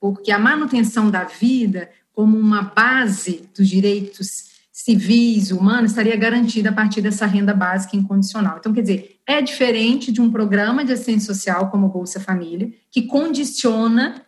porque 0.00 0.30
a 0.30 0.38
manutenção 0.38 1.10
da 1.10 1.24
vida 1.24 1.90
como 2.12 2.36
uma 2.36 2.62
base 2.62 3.48
dos 3.56 3.68
direitos 3.68 4.48
civis, 4.72 5.50
humanos, 5.50 5.90
estaria 5.90 6.16
garantida 6.16 6.70
a 6.70 6.72
partir 6.72 7.00
dessa 7.00 7.26
renda 7.26 7.52
básica 7.52 7.96
incondicional. 7.96 8.58
Então, 8.58 8.72
quer 8.72 8.82
dizer, 8.82 9.20
é 9.26 9.42
diferente 9.42 10.12
de 10.12 10.20
um 10.20 10.30
programa 10.30 10.84
de 10.84 10.92
assistência 10.92 11.34
social 11.34 11.70
como 11.70 11.86
o 11.86 11.90
Bolsa 11.90 12.20
Família, 12.20 12.72
que 12.90 13.02
condiciona 13.02 14.22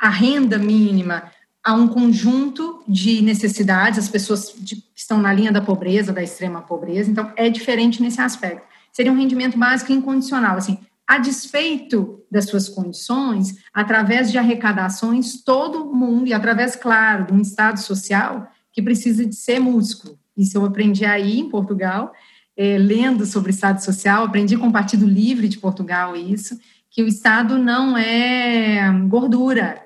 a 0.00 0.08
renda 0.08 0.58
mínima 0.58 1.30
a 1.64 1.74
um 1.74 1.86
conjunto 1.86 2.82
de 2.88 3.22
necessidades, 3.22 3.98
as 3.98 4.08
pessoas 4.08 4.52
de, 4.58 4.82
estão 4.94 5.18
na 5.18 5.32
linha 5.32 5.52
da 5.52 5.60
pobreza, 5.60 6.12
da 6.12 6.22
extrema 6.22 6.60
pobreza, 6.62 7.10
então 7.10 7.32
é 7.36 7.48
diferente 7.48 8.02
nesse 8.02 8.20
aspecto. 8.20 8.66
Seria 8.92 9.12
um 9.12 9.16
rendimento 9.16 9.56
básico 9.56 9.92
incondicional, 9.92 10.56
assim, 10.56 10.78
a 11.06 11.18
despeito 11.18 12.20
das 12.30 12.46
suas 12.46 12.68
condições, 12.68 13.56
através 13.72 14.30
de 14.30 14.38
arrecadações, 14.38 15.42
todo 15.42 15.94
mundo, 15.94 16.26
e 16.26 16.32
através, 16.32 16.74
claro, 16.74 17.26
de 17.26 17.32
um 17.32 17.40
Estado 17.40 17.78
social, 17.78 18.48
que 18.72 18.82
precisa 18.82 19.24
de 19.24 19.34
ser 19.34 19.60
músculo. 19.60 20.18
Isso 20.36 20.56
eu 20.56 20.64
aprendi 20.64 21.04
aí 21.04 21.38
em 21.38 21.48
Portugal, 21.48 22.12
é, 22.56 22.78
lendo 22.78 23.24
sobre 23.24 23.50
Estado 23.50 23.82
Social, 23.82 24.24
aprendi 24.24 24.56
com 24.56 24.68
o 24.68 24.72
Partido 24.72 25.06
Livre 25.06 25.48
de 25.48 25.58
Portugal 25.58 26.16
isso, 26.16 26.58
que 26.90 27.02
o 27.02 27.06
Estado 27.06 27.58
não 27.58 27.96
é 27.96 28.90
gordura, 29.08 29.81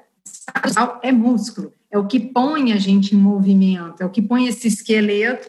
Social 0.65 1.01
é 1.03 1.13
músculo, 1.13 1.73
é 1.91 1.99
o 1.99 2.07
que 2.07 2.21
põe 2.21 2.73
a 2.73 2.77
gente 2.77 3.15
em 3.15 3.19
movimento, 3.19 4.01
é 4.01 4.07
o 4.07 4.11
que 4.11 4.23
põe 4.23 4.47
esse 4.47 4.69
esqueleto 4.69 5.49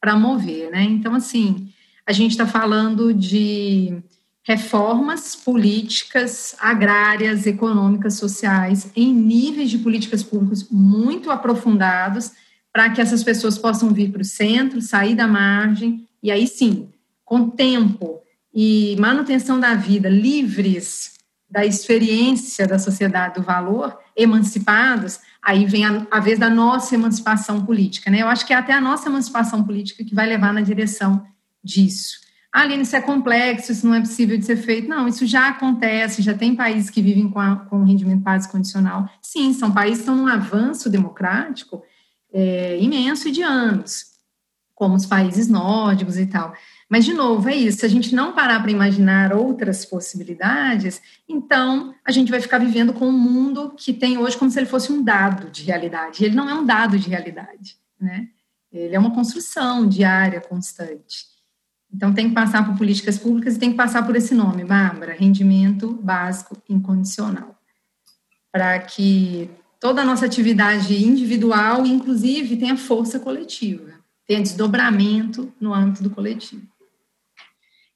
para 0.00 0.16
mover, 0.16 0.70
né? 0.70 0.82
Então, 0.82 1.14
assim, 1.14 1.72
a 2.06 2.12
gente 2.12 2.32
está 2.32 2.46
falando 2.46 3.12
de 3.12 4.02
reformas 4.44 5.34
políticas 5.34 6.54
agrárias, 6.60 7.46
econômicas, 7.46 8.14
sociais, 8.14 8.90
em 8.94 9.12
níveis 9.12 9.70
de 9.70 9.78
políticas 9.78 10.22
públicas 10.22 10.68
muito 10.70 11.32
aprofundados, 11.32 12.30
para 12.72 12.90
que 12.90 13.00
essas 13.00 13.24
pessoas 13.24 13.58
possam 13.58 13.92
vir 13.92 14.12
para 14.12 14.22
o 14.22 14.24
centro, 14.24 14.80
sair 14.80 15.16
da 15.16 15.26
margem, 15.26 16.06
e 16.22 16.30
aí 16.30 16.46
sim, 16.46 16.90
com 17.24 17.50
tempo 17.50 18.20
e 18.54 18.96
manutenção 19.00 19.58
da 19.58 19.74
vida, 19.74 20.08
livres 20.08 21.15
da 21.48 21.64
experiência 21.64 22.66
da 22.66 22.78
sociedade 22.78 23.34
do 23.34 23.42
valor, 23.42 23.98
emancipados, 24.16 25.20
aí 25.40 25.64
vem 25.64 25.84
a, 25.84 26.06
a 26.10 26.20
vez 26.20 26.38
da 26.38 26.50
nossa 26.50 26.94
emancipação 26.94 27.64
política. 27.64 28.10
Né? 28.10 28.22
Eu 28.22 28.28
acho 28.28 28.44
que 28.44 28.52
é 28.52 28.56
até 28.56 28.72
a 28.72 28.80
nossa 28.80 29.08
emancipação 29.08 29.62
política 29.62 30.04
que 30.04 30.14
vai 30.14 30.26
levar 30.26 30.52
na 30.52 30.60
direção 30.60 31.24
disso. 31.62 32.26
Ah, 32.52 32.62
Aline, 32.62 32.82
isso 32.82 32.96
é 32.96 33.00
complexo, 33.00 33.70
isso 33.70 33.86
não 33.86 33.94
é 33.94 34.00
possível 34.00 34.38
de 34.38 34.44
ser 34.44 34.56
feito. 34.56 34.88
Não, 34.88 35.06
isso 35.06 35.26
já 35.26 35.48
acontece, 35.48 36.22
já 36.22 36.34
tem 36.34 36.56
países 36.56 36.88
que 36.88 37.02
vivem 37.02 37.28
com, 37.28 37.38
a, 37.38 37.56
com 37.56 37.84
rendimento 37.84 38.22
básico 38.22 38.52
condicional. 38.52 39.08
Sim, 39.20 39.52
são 39.52 39.70
países 39.70 39.98
que 39.98 40.02
estão 40.10 40.16
num 40.16 40.26
avanço 40.26 40.88
democrático 40.88 41.82
é, 42.32 42.78
imenso 42.80 43.28
e 43.28 43.32
de 43.32 43.42
anos. 43.42 44.15
Como 44.76 44.94
os 44.94 45.06
países 45.06 45.48
nórdicos 45.48 46.18
e 46.18 46.26
tal. 46.26 46.54
Mas, 46.88 47.04
de 47.04 47.14
novo, 47.14 47.48
é 47.48 47.56
isso. 47.56 47.78
Se 47.78 47.86
a 47.86 47.88
gente 47.88 48.14
não 48.14 48.32
parar 48.32 48.60
para 48.60 48.70
imaginar 48.70 49.32
outras 49.32 49.86
possibilidades, 49.86 51.00
então 51.26 51.94
a 52.04 52.12
gente 52.12 52.30
vai 52.30 52.40
ficar 52.40 52.58
vivendo 52.58 52.92
com 52.92 53.08
um 53.08 53.18
mundo 53.18 53.72
que 53.74 53.92
tem 53.92 54.18
hoje 54.18 54.36
como 54.36 54.50
se 54.50 54.58
ele 54.60 54.66
fosse 54.66 54.92
um 54.92 55.02
dado 55.02 55.50
de 55.50 55.64
realidade. 55.64 56.22
E 56.22 56.26
ele 56.26 56.36
não 56.36 56.48
é 56.48 56.54
um 56.54 56.64
dado 56.64 56.98
de 56.98 57.08
realidade, 57.08 57.78
né? 57.98 58.28
Ele 58.70 58.94
é 58.94 58.98
uma 58.98 59.14
construção 59.14 59.88
diária, 59.88 60.42
constante. 60.42 61.24
Então, 61.92 62.12
tem 62.12 62.28
que 62.28 62.34
passar 62.34 62.66
por 62.66 62.76
políticas 62.76 63.16
públicas 63.16 63.56
e 63.56 63.58
tem 63.58 63.70
que 63.70 63.76
passar 63.76 64.04
por 64.04 64.14
esse 64.14 64.34
nome, 64.34 64.62
Bárbara, 64.62 65.16
rendimento 65.18 65.90
básico 66.02 66.62
incondicional. 66.68 67.58
Para 68.52 68.78
que 68.80 69.50
toda 69.80 70.02
a 70.02 70.04
nossa 70.04 70.26
atividade 70.26 71.02
individual, 71.02 71.86
inclusive, 71.86 72.58
tenha 72.58 72.76
força 72.76 73.18
coletiva, 73.18 73.95
tenha 74.26 74.42
desdobramento 74.42 75.52
no 75.60 75.72
âmbito 75.72 76.02
do 76.02 76.10
coletivo. 76.10 76.66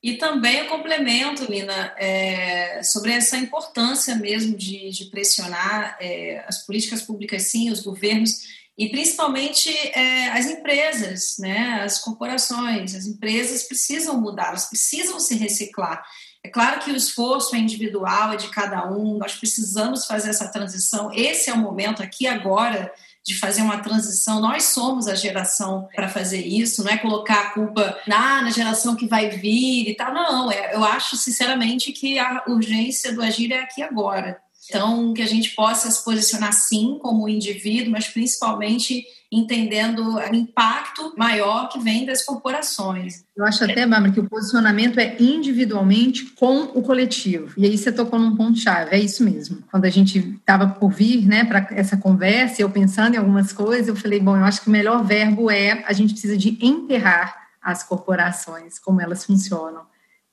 E 0.03 0.17
também 0.17 0.63
o 0.63 0.69
complemento, 0.69 1.45
Lina, 1.45 1.95
é, 1.99 2.83
sobre 2.83 3.13
essa 3.13 3.37
importância 3.37 4.17
mesmo 4.17 4.57
de, 4.57 4.91
de 4.91 5.07
pressionar 5.07 5.99
é, 6.01 6.43
as 6.49 6.65
políticas 6.65 7.03
públicas, 7.03 7.43
sim, 7.43 7.71
os 7.71 7.81
governos, 7.81 8.61
e 8.79 8.89
principalmente 8.89 9.69
é, 9.69 10.31
as 10.31 10.47
empresas, 10.47 11.37
né, 11.39 11.83
as 11.85 11.99
corporações. 11.99 12.95
As 12.95 13.05
empresas 13.05 13.65
precisam 13.65 14.19
mudar, 14.19 14.49
elas 14.49 14.71
precisam 14.71 15.21
se 15.21 15.35
reciclar. 15.35 16.03
É 16.43 16.49
claro 16.49 16.81
que 16.81 16.91
o 16.91 16.97
esforço 16.97 17.55
é 17.55 17.59
individual, 17.59 18.33
é 18.33 18.37
de 18.37 18.49
cada 18.49 18.91
um, 18.91 19.19
nós 19.19 19.35
precisamos 19.35 20.07
fazer 20.07 20.31
essa 20.31 20.49
transição. 20.49 21.13
Esse 21.13 21.51
é 21.51 21.53
o 21.53 21.59
momento 21.59 22.03
aqui 22.03 22.27
agora 22.27 22.91
de 23.25 23.39
fazer 23.39 23.63
uma 23.63 23.79
transição. 23.79 24.41
Nós 24.41 24.65
somos 24.65 25.07
a 25.07 25.15
geração 25.15 25.89
para 25.95 26.09
fazer 26.09 26.47
isso, 26.47 26.83
não 26.83 26.91
é 26.91 26.97
colocar 26.97 27.41
a 27.41 27.51
culpa 27.51 27.99
na, 28.07 28.43
na 28.43 28.51
geração 28.51 28.97
que 28.97 29.07
vai 29.07 29.31
vir 29.31 29.89
e 29.89 29.95
tal. 29.95 30.13
Não, 30.13 30.51
é, 30.51 30.75
eu 30.75 30.85
acho 30.85 31.17
sinceramente 31.17 31.93
que 31.93 32.19
a 32.19 32.45
urgência 32.49 33.13
do 33.13 33.23
agir 33.23 33.53
é 33.53 33.61
aqui 33.61 33.83
agora. 33.83 34.41
Então, 34.69 35.13
que 35.13 35.23
a 35.23 35.27
gente 35.27 35.51
possa 35.51 35.91
se 35.91 36.05
posicionar 36.05 36.53
sim 36.53 36.99
como 37.01 37.29
indivíduo, 37.29 37.91
mas 37.91 38.07
principalmente 38.09 39.05
entendendo 39.33 40.17
o 40.17 40.35
impacto 40.35 41.15
maior 41.17 41.69
que 41.69 41.79
vem 41.79 42.05
das 42.05 42.25
corporações. 42.25 43.25
Eu 43.37 43.45
acho 43.45 43.63
até, 43.63 43.87
Bárbara, 43.87 44.13
que 44.13 44.19
o 44.19 44.29
posicionamento 44.29 44.99
é 44.99 45.17
individualmente 45.23 46.25
com 46.31 46.63
o 46.63 46.83
coletivo. 46.83 47.55
E 47.57 47.65
aí 47.65 47.79
você 47.79 47.93
tocou 47.93 48.19
num 48.19 48.37
ponto-chave, 48.37 48.97
é 48.97 48.99
isso 48.99 49.23
mesmo. 49.23 49.63
Quando 49.71 49.85
a 49.85 49.91
gente 49.91 50.19
estava 50.19 50.67
por 50.67 50.91
vir 50.91 51.27
né, 51.29 51.45
para 51.45 51.69
essa 51.71 51.97
conversa, 51.97 52.61
eu 52.61 52.71
pensando 52.71 53.15
em 53.15 53.19
algumas 53.19 53.53
coisas, 53.53 53.87
eu 53.87 53.95
falei, 53.95 54.19
bom, 54.19 54.37
eu 54.37 54.45
acho 54.45 54.63
que 54.63 54.69
o 54.69 54.73
melhor 54.73 55.05
verbo 55.05 55.49
é 55.49 55.85
a 55.87 55.93
gente 55.93 56.13
precisa 56.13 56.37
de 56.37 56.59
enterrar 56.61 57.49
as 57.63 57.85
corporações, 57.85 58.81
como 58.81 59.01
elas 59.01 59.25
funcionam. 59.25 59.83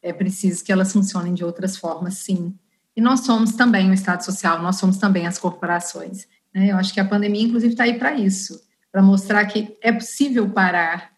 É 0.01 0.11
preciso 0.11 0.63
que 0.63 0.71
elas 0.71 0.91
funcionem 0.91 1.35
de 1.35 1.43
outras 1.43 1.77
formas, 1.77 2.15
sim. 2.15 2.55
E 2.95 3.01
nós 3.01 3.19
somos 3.19 3.51
também 3.51 3.91
o 3.91 3.93
Estado 3.93 4.25
Social, 4.25 4.59
nós 4.59 4.77
somos 4.77 4.97
também 4.97 5.27
as 5.27 5.37
corporações. 5.37 6.25
Né? 6.51 6.71
Eu 6.71 6.77
acho 6.77 6.91
que 6.91 6.99
a 6.99 7.05
pandemia, 7.05 7.43
inclusive, 7.43 7.73
está 7.73 7.83
aí 7.83 7.99
para 7.99 8.15
isso 8.15 8.65
para 8.97 9.03
mostrar 9.03 9.45
que 9.45 9.77
é 9.79 9.91
possível 9.91 10.49
parar. 10.49 11.11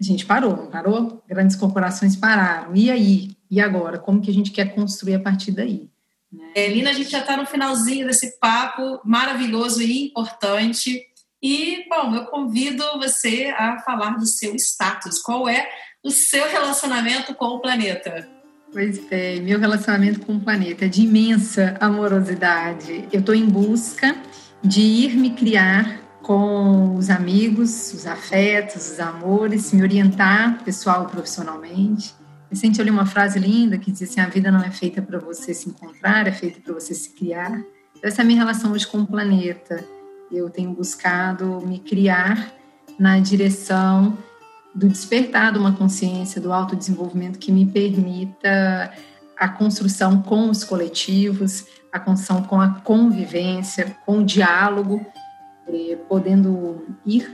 A 0.00 0.02
gente 0.02 0.26
parou, 0.26 0.56
não 0.56 0.66
parou? 0.66 1.22
Grandes 1.28 1.54
corporações 1.54 2.16
pararam. 2.16 2.74
E 2.74 2.90
aí? 2.90 3.30
E 3.48 3.60
agora? 3.60 4.00
Como 4.00 4.20
que 4.20 4.32
a 4.32 4.34
gente 4.34 4.50
quer 4.50 4.74
construir 4.74 5.14
a 5.14 5.20
partir 5.20 5.52
daí? 5.52 5.88
Né? 6.32 6.50
É, 6.56 6.66
Lina, 6.66 6.90
a 6.90 6.92
gente 6.92 7.08
já 7.08 7.20
está 7.20 7.36
no 7.36 7.46
finalzinho 7.46 8.04
desse 8.04 8.36
papo 8.40 9.00
maravilhoso 9.04 9.80
e 9.80 10.06
importante. 10.06 11.00
E, 11.40 11.88
bom, 11.88 12.16
eu 12.16 12.24
convido 12.24 12.82
você 12.96 13.54
a 13.56 13.78
falar 13.78 14.16
do 14.16 14.26
seu 14.26 14.56
status. 14.56 15.22
Qual 15.22 15.48
é 15.48 15.68
o 16.02 16.10
seu 16.10 16.48
relacionamento 16.48 17.32
com 17.32 17.44
o 17.44 17.60
planeta? 17.60 18.28
Pois 18.72 19.00
é, 19.12 19.36
meu 19.36 19.60
relacionamento 19.60 20.26
com 20.26 20.34
o 20.34 20.40
planeta 20.40 20.86
é 20.86 20.88
de 20.88 21.02
imensa 21.02 21.76
amorosidade. 21.78 23.08
Eu 23.12 23.20
estou 23.20 23.36
em 23.36 23.46
busca 23.46 24.20
de 24.64 24.80
ir 24.80 25.16
me 25.16 25.30
criar 25.30 26.07
com 26.28 26.94
os 26.94 27.08
amigos, 27.08 27.94
os 27.94 28.06
afetos, 28.06 28.90
os 28.90 29.00
amores, 29.00 29.72
me 29.72 29.80
orientar 29.80 30.62
pessoal 30.62 31.04
e 31.04 31.10
profissionalmente. 31.10 32.14
Recente 32.50 32.78
eu 32.78 32.84
li 32.84 32.90
uma 32.90 33.06
frase 33.06 33.38
linda 33.38 33.78
que 33.78 33.90
diz 33.90 34.02
assim: 34.02 34.20
a 34.20 34.26
vida 34.26 34.50
não 34.50 34.60
é 34.60 34.70
feita 34.70 35.00
para 35.00 35.18
você 35.18 35.54
se 35.54 35.70
encontrar, 35.70 36.26
é 36.26 36.32
feita 36.32 36.60
para 36.60 36.74
você 36.74 36.92
se 36.92 37.14
criar. 37.14 37.58
Essa 38.02 38.20
é 38.20 38.22
a 38.22 38.26
minha 38.26 38.38
relação 38.38 38.72
hoje 38.72 38.86
com 38.86 38.98
o 38.98 39.06
planeta. 39.06 39.82
Eu 40.30 40.50
tenho 40.50 40.70
buscado 40.74 41.62
me 41.66 41.78
criar 41.78 42.52
na 42.98 43.18
direção 43.18 44.18
do 44.74 44.86
despertar 44.86 45.54
de 45.54 45.58
uma 45.58 45.72
consciência, 45.72 46.42
do 46.42 46.52
autodesenvolvimento 46.52 47.38
que 47.38 47.50
me 47.50 47.64
permita 47.64 48.92
a 49.34 49.48
construção 49.48 50.20
com 50.20 50.50
os 50.50 50.62
coletivos, 50.62 51.64
a 51.90 51.98
construção 51.98 52.42
com 52.42 52.60
a 52.60 52.68
convivência, 52.80 53.96
com 54.04 54.18
o 54.18 54.24
diálogo 54.24 55.06
é, 55.68 55.96
podendo 56.08 56.86
ir 57.04 57.30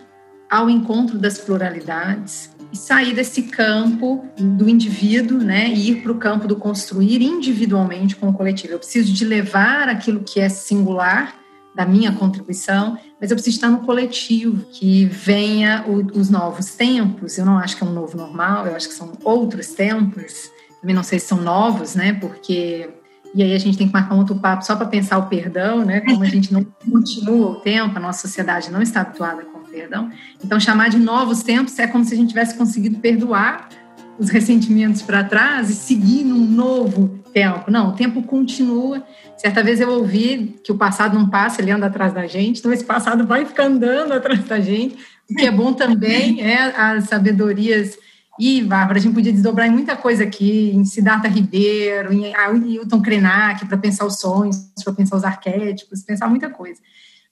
ao 0.51 0.71
encontro 0.71 1.19
das 1.19 1.39
pluralidades 1.39 2.51
e 2.73 2.77
sair 2.77 3.15
desse 3.15 3.43
campo 3.43 4.25
do 4.37 4.69
indivíduo, 4.69 5.39
né, 5.39 5.69
e 5.69 5.91
ir 5.91 6.03
para 6.03 6.13
o 6.13 6.19
campo 6.19 6.47
do 6.47 6.57
construir 6.57 7.23
individualmente 7.23 8.17
com 8.17 8.29
o 8.29 8.33
coletivo. 8.33 8.75
Eu 8.75 8.79
preciso 8.79 9.13
de 9.13 9.25
levar 9.25 9.89
aquilo 9.89 10.21
que 10.21 10.41
é 10.41 10.49
singular 10.49 11.35
da 11.75 11.85
minha 11.85 12.13
contribuição, 12.13 12.97
mas 13.21 13.31
eu 13.31 13.37
preciso 13.37 13.57
estar 13.57 13.69
no 13.69 13.81
coletivo, 13.81 14.65
que 14.67 15.07
venha 15.07 15.85
o, 15.89 16.19
os 16.19 16.31
novos 16.31 16.75
tempos. 16.75 17.37
Eu 17.37 17.45
não 17.45 17.59
acho 17.59 17.77
que 17.77 17.83
é 17.83 17.87
um 17.87 17.93
novo 17.93 18.17
normal, 18.17 18.67
eu 18.67 18.77
acho 18.77 18.89
que 18.89 18.95
são 18.95 19.13
outros 19.25 19.69
tempos. 19.69 20.51
Também 20.81 20.95
não 20.95 21.03
sei 21.03 21.19
se 21.19 21.27
são 21.27 21.41
novos, 21.41 21.95
né, 21.97 22.13
porque 22.13 22.89
e 23.35 23.43
aí 23.43 23.53
a 23.53 23.59
gente 23.59 23.77
tem 23.77 23.89
que 23.89 23.93
marcar 23.93 24.15
um 24.15 24.19
outro 24.19 24.37
papo 24.37 24.65
só 24.65 24.77
para 24.77 24.87
pensar 24.87 25.19
o 25.19 25.27
perdão, 25.27 25.85
né? 25.85 26.01
Como 26.03 26.23
a 26.23 26.27
gente 26.27 26.53
não 26.53 26.65
continua 26.89 27.51
o 27.51 27.55
tempo, 27.57 27.99
a 27.99 28.01
nossa 28.01 28.29
sociedade 28.29 28.71
não 28.71 28.81
está 28.81 29.01
habituada 29.01 29.43
com 29.43 29.59
o 29.59 29.63
perdão. 29.63 30.09
Então, 30.43 30.61
chamar 30.61 30.89
de 30.89 30.99
novos 30.99 31.43
tempos 31.43 31.77
é 31.81 31.87
como 31.89 32.05
se 32.05 32.15
a 32.15 32.17
gente 32.17 32.29
tivesse 32.29 32.57
conseguido 32.57 33.01
perdoar 33.01 33.69
os 34.17 34.31
ressentimentos 34.31 35.03
para 35.03 35.25
trás 35.25 35.69
e 35.69 35.75
seguir 35.75 36.23
num 36.23 36.47
novo 36.47 37.25
tempo. 37.33 37.73
Não, 37.73 37.89
o 37.89 37.93
tempo 37.93 38.23
continua. 38.23 39.05
Certa 39.37 39.65
vez 39.65 39.81
eu 39.81 39.91
ouvi 39.91 40.61
que 40.63 40.71
o 40.71 40.77
passado 40.77 41.19
não 41.19 41.29
passa, 41.29 41.61
ele 41.61 41.73
anda 41.73 41.87
atrás 41.87 42.13
da 42.13 42.29
gente, 42.29 42.61
então 42.61 42.73
esse 42.73 42.85
passado 42.85 43.27
vai 43.27 43.45
ficar 43.45 43.65
andando 43.65 44.13
atrás 44.13 44.45
da 44.45 44.61
gente. 44.61 44.97
O 45.29 45.35
que 45.35 45.45
é 45.45 45.51
bom 45.51 45.73
também 45.73 46.41
é 46.41 46.73
as 46.77 47.09
sabedorias 47.09 47.99
e, 48.39 48.63
Bárbara, 48.63 48.99
a 48.99 49.03
gente 49.03 49.15
podia 49.15 49.33
desdobrar 49.33 49.69
em 49.69 49.71
muita 49.71 49.97
coisa 49.97 50.25
aqui, 50.25 50.71
em 50.75 50.85
Siddhartha 50.85 51.29
Ribeiro, 51.29 52.13
em 52.13 52.33
Hilton 52.73 53.01
Krenak, 53.01 53.65
para 53.67 53.79
pensar 53.79 54.05
os 54.05 54.19
sonhos, 54.19 54.57
para 54.83 54.93
pensar 54.93 55.17
os 55.17 55.25
arquétipos, 55.25 56.03
pensar 56.03 56.29
muita 56.29 56.51
coisa. 56.51 56.81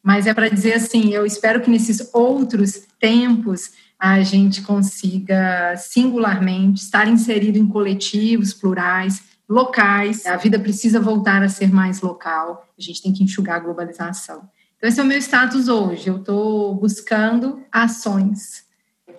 Mas 0.03 0.27
é 0.27 0.35
para 0.35 0.49
dizer 0.49 0.75
assim, 0.75 1.13
eu 1.13 1.27
espero 1.27 1.61
que 1.61 1.71
nesses 1.71 2.09
outros 2.13 2.83
tempos 3.01 3.71
a 3.99 4.21
gente 4.21 4.63
consiga 4.63 5.77
singularmente 5.77 6.83
estar 6.83 7.07
inserido 7.09 7.57
em 7.57 7.69
coletivos 7.69 8.53
plurais, 8.53 9.23
locais. 9.49 10.27
A 10.27 10.37
vida 10.37 10.59
precisa 10.59 11.01
voltar 11.01 11.43
a 11.43 11.49
ser 11.49 11.73
mais 11.73 12.01
local. 12.01 12.67
A 12.77 12.83
gente 12.83 13.03
tem 13.03 13.13
que 13.13 13.23
enxugar 13.23 13.57
a 13.57 13.61
globalização. 13.61 14.49
Então, 14.77 14.89
esse 14.89 14.99
é 14.99 15.03
o 15.03 15.07
meu 15.07 15.19
status 15.19 15.69
hoje. 15.69 16.09
Eu 16.09 16.17
estou 16.17 16.75
buscando 16.75 17.63
ações 17.71 18.65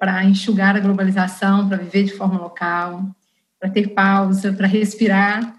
para 0.03 0.25
enxugar 0.25 0.75
a 0.75 0.81
globalização, 0.81 1.69
para 1.69 1.77
viver 1.77 2.03
de 2.03 2.11
forma 2.11 2.37
local, 2.37 3.09
para 3.57 3.69
ter 3.69 3.93
pausa, 3.93 4.51
para 4.51 4.67
respirar 4.67 5.55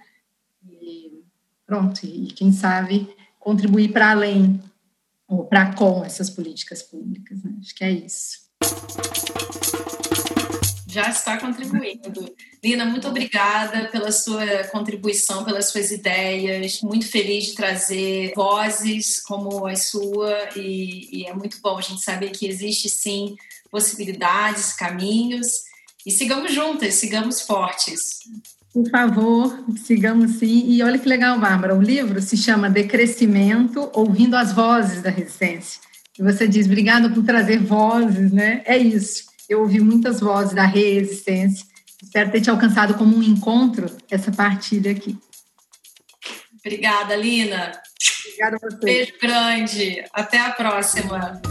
e 0.71 1.23
pronto, 1.67 2.05
e 2.05 2.27
quem 2.27 2.53
sabe 2.53 3.09
contribuir 3.41 3.91
para 3.91 4.11
além 4.11 4.61
ou 5.27 5.47
para 5.47 5.73
com 5.73 6.05
essas 6.05 6.29
políticas 6.29 6.83
públicas. 6.83 7.43
Né? 7.43 7.55
Acho 7.59 7.75
que 7.75 7.85
é 7.85 7.91
isso. 7.91 8.45
Já 10.87 11.09
está 11.09 11.39
contribuindo. 11.39 12.31
Lina, 12.63 12.85
muito 12.85 13.09
obrigada 13.09 13.89
pela 13.89 14.13
sua 14.13 14.65
contribuição, 14.65 15.43
pelas 15.43 15.71
suas 15.71 15.91
ideias. 15.91 16.83
Muito 16.83 17.09
feliz 17.09 17.47
de 17.47 17.55
trazer 17.55 18.35
vozes 18.37 19.21
como 19.21 19.67
a 19.67 19.75
sua, 19.75 20.51
e, 20.55 21.21
e 21.21 21.27
é 21.27 21.33
muito 21.33 21.63
bom 21.63 21.79
a 21.79 21.81
gente 21.81 22.03
saber 22.03 22.29
que 22.29 22.47
existe 22.47 22.91
sim 22.91 23.37
possibilidades, 23.75 24.73
caminhos. 24.73 25.49
E 26.07 26.13
sigamos 26.13 26.53
juntas, 26.55 26.95
sigamos 26.95 27.41
fortes. 27.41 28.21
Por 28.73 28.89
favor, 28.89 29.65
sigamos 29.85 30.37
sim. 30.37 30.71
E 30.71 30.81
olha 30.81 30.97
que 30.97 31.09
legal, 31.09 31.41
Bárbara, 31.41 31.75
o 31.75 31.83
livro 31.83 32.23
se 32.23 32.37
chama 32.37 32.71
Decrescimento, 32.71 33.91
Ouvindo 33.93 34.37
as 34.37 34.53
Vozes 34.53 35.03
da 35.03 35.11
Resistência. 35.11 35.81
E 36.17 36.23
você 36.23 36.47
diz, 36.47 36.67
obrigada 36.67 37.11
por 37.11 37.25
trazer 37.25 37.59
vozes, 37.59 38.31
né? 38.31 38.63
É 38.65 38.79
isso. 38.79 39.25
Eu 39.49 39.63
ouvi 39.63 39.81
muitas 39.81 40.21
vozes 40.21 40.55
da 40.55 40.65
resistência. 40.65 41.67
Espero 42.01 42.31
ter 42.31 42.41
te 42.41 42.51
alcançado 42.51 42.95
como 42.95 43.17
um 43.17 43.23
encontro, 43.23 43.91
essa 44.09 44.31
partilha 44.31 44.93
aqui. 44.93 45.19
Obrigada, 46.65 47.17
Lina. 47.17 47.73
Obrigada 48.27 48.57
a 48.57 48.71
você. 48.71 48.77
Beijo 48.85 49.13
grande. 49.21 50.05
Até 50.13 50.39
a 50.39 50.53
próxima. 50.53 51.43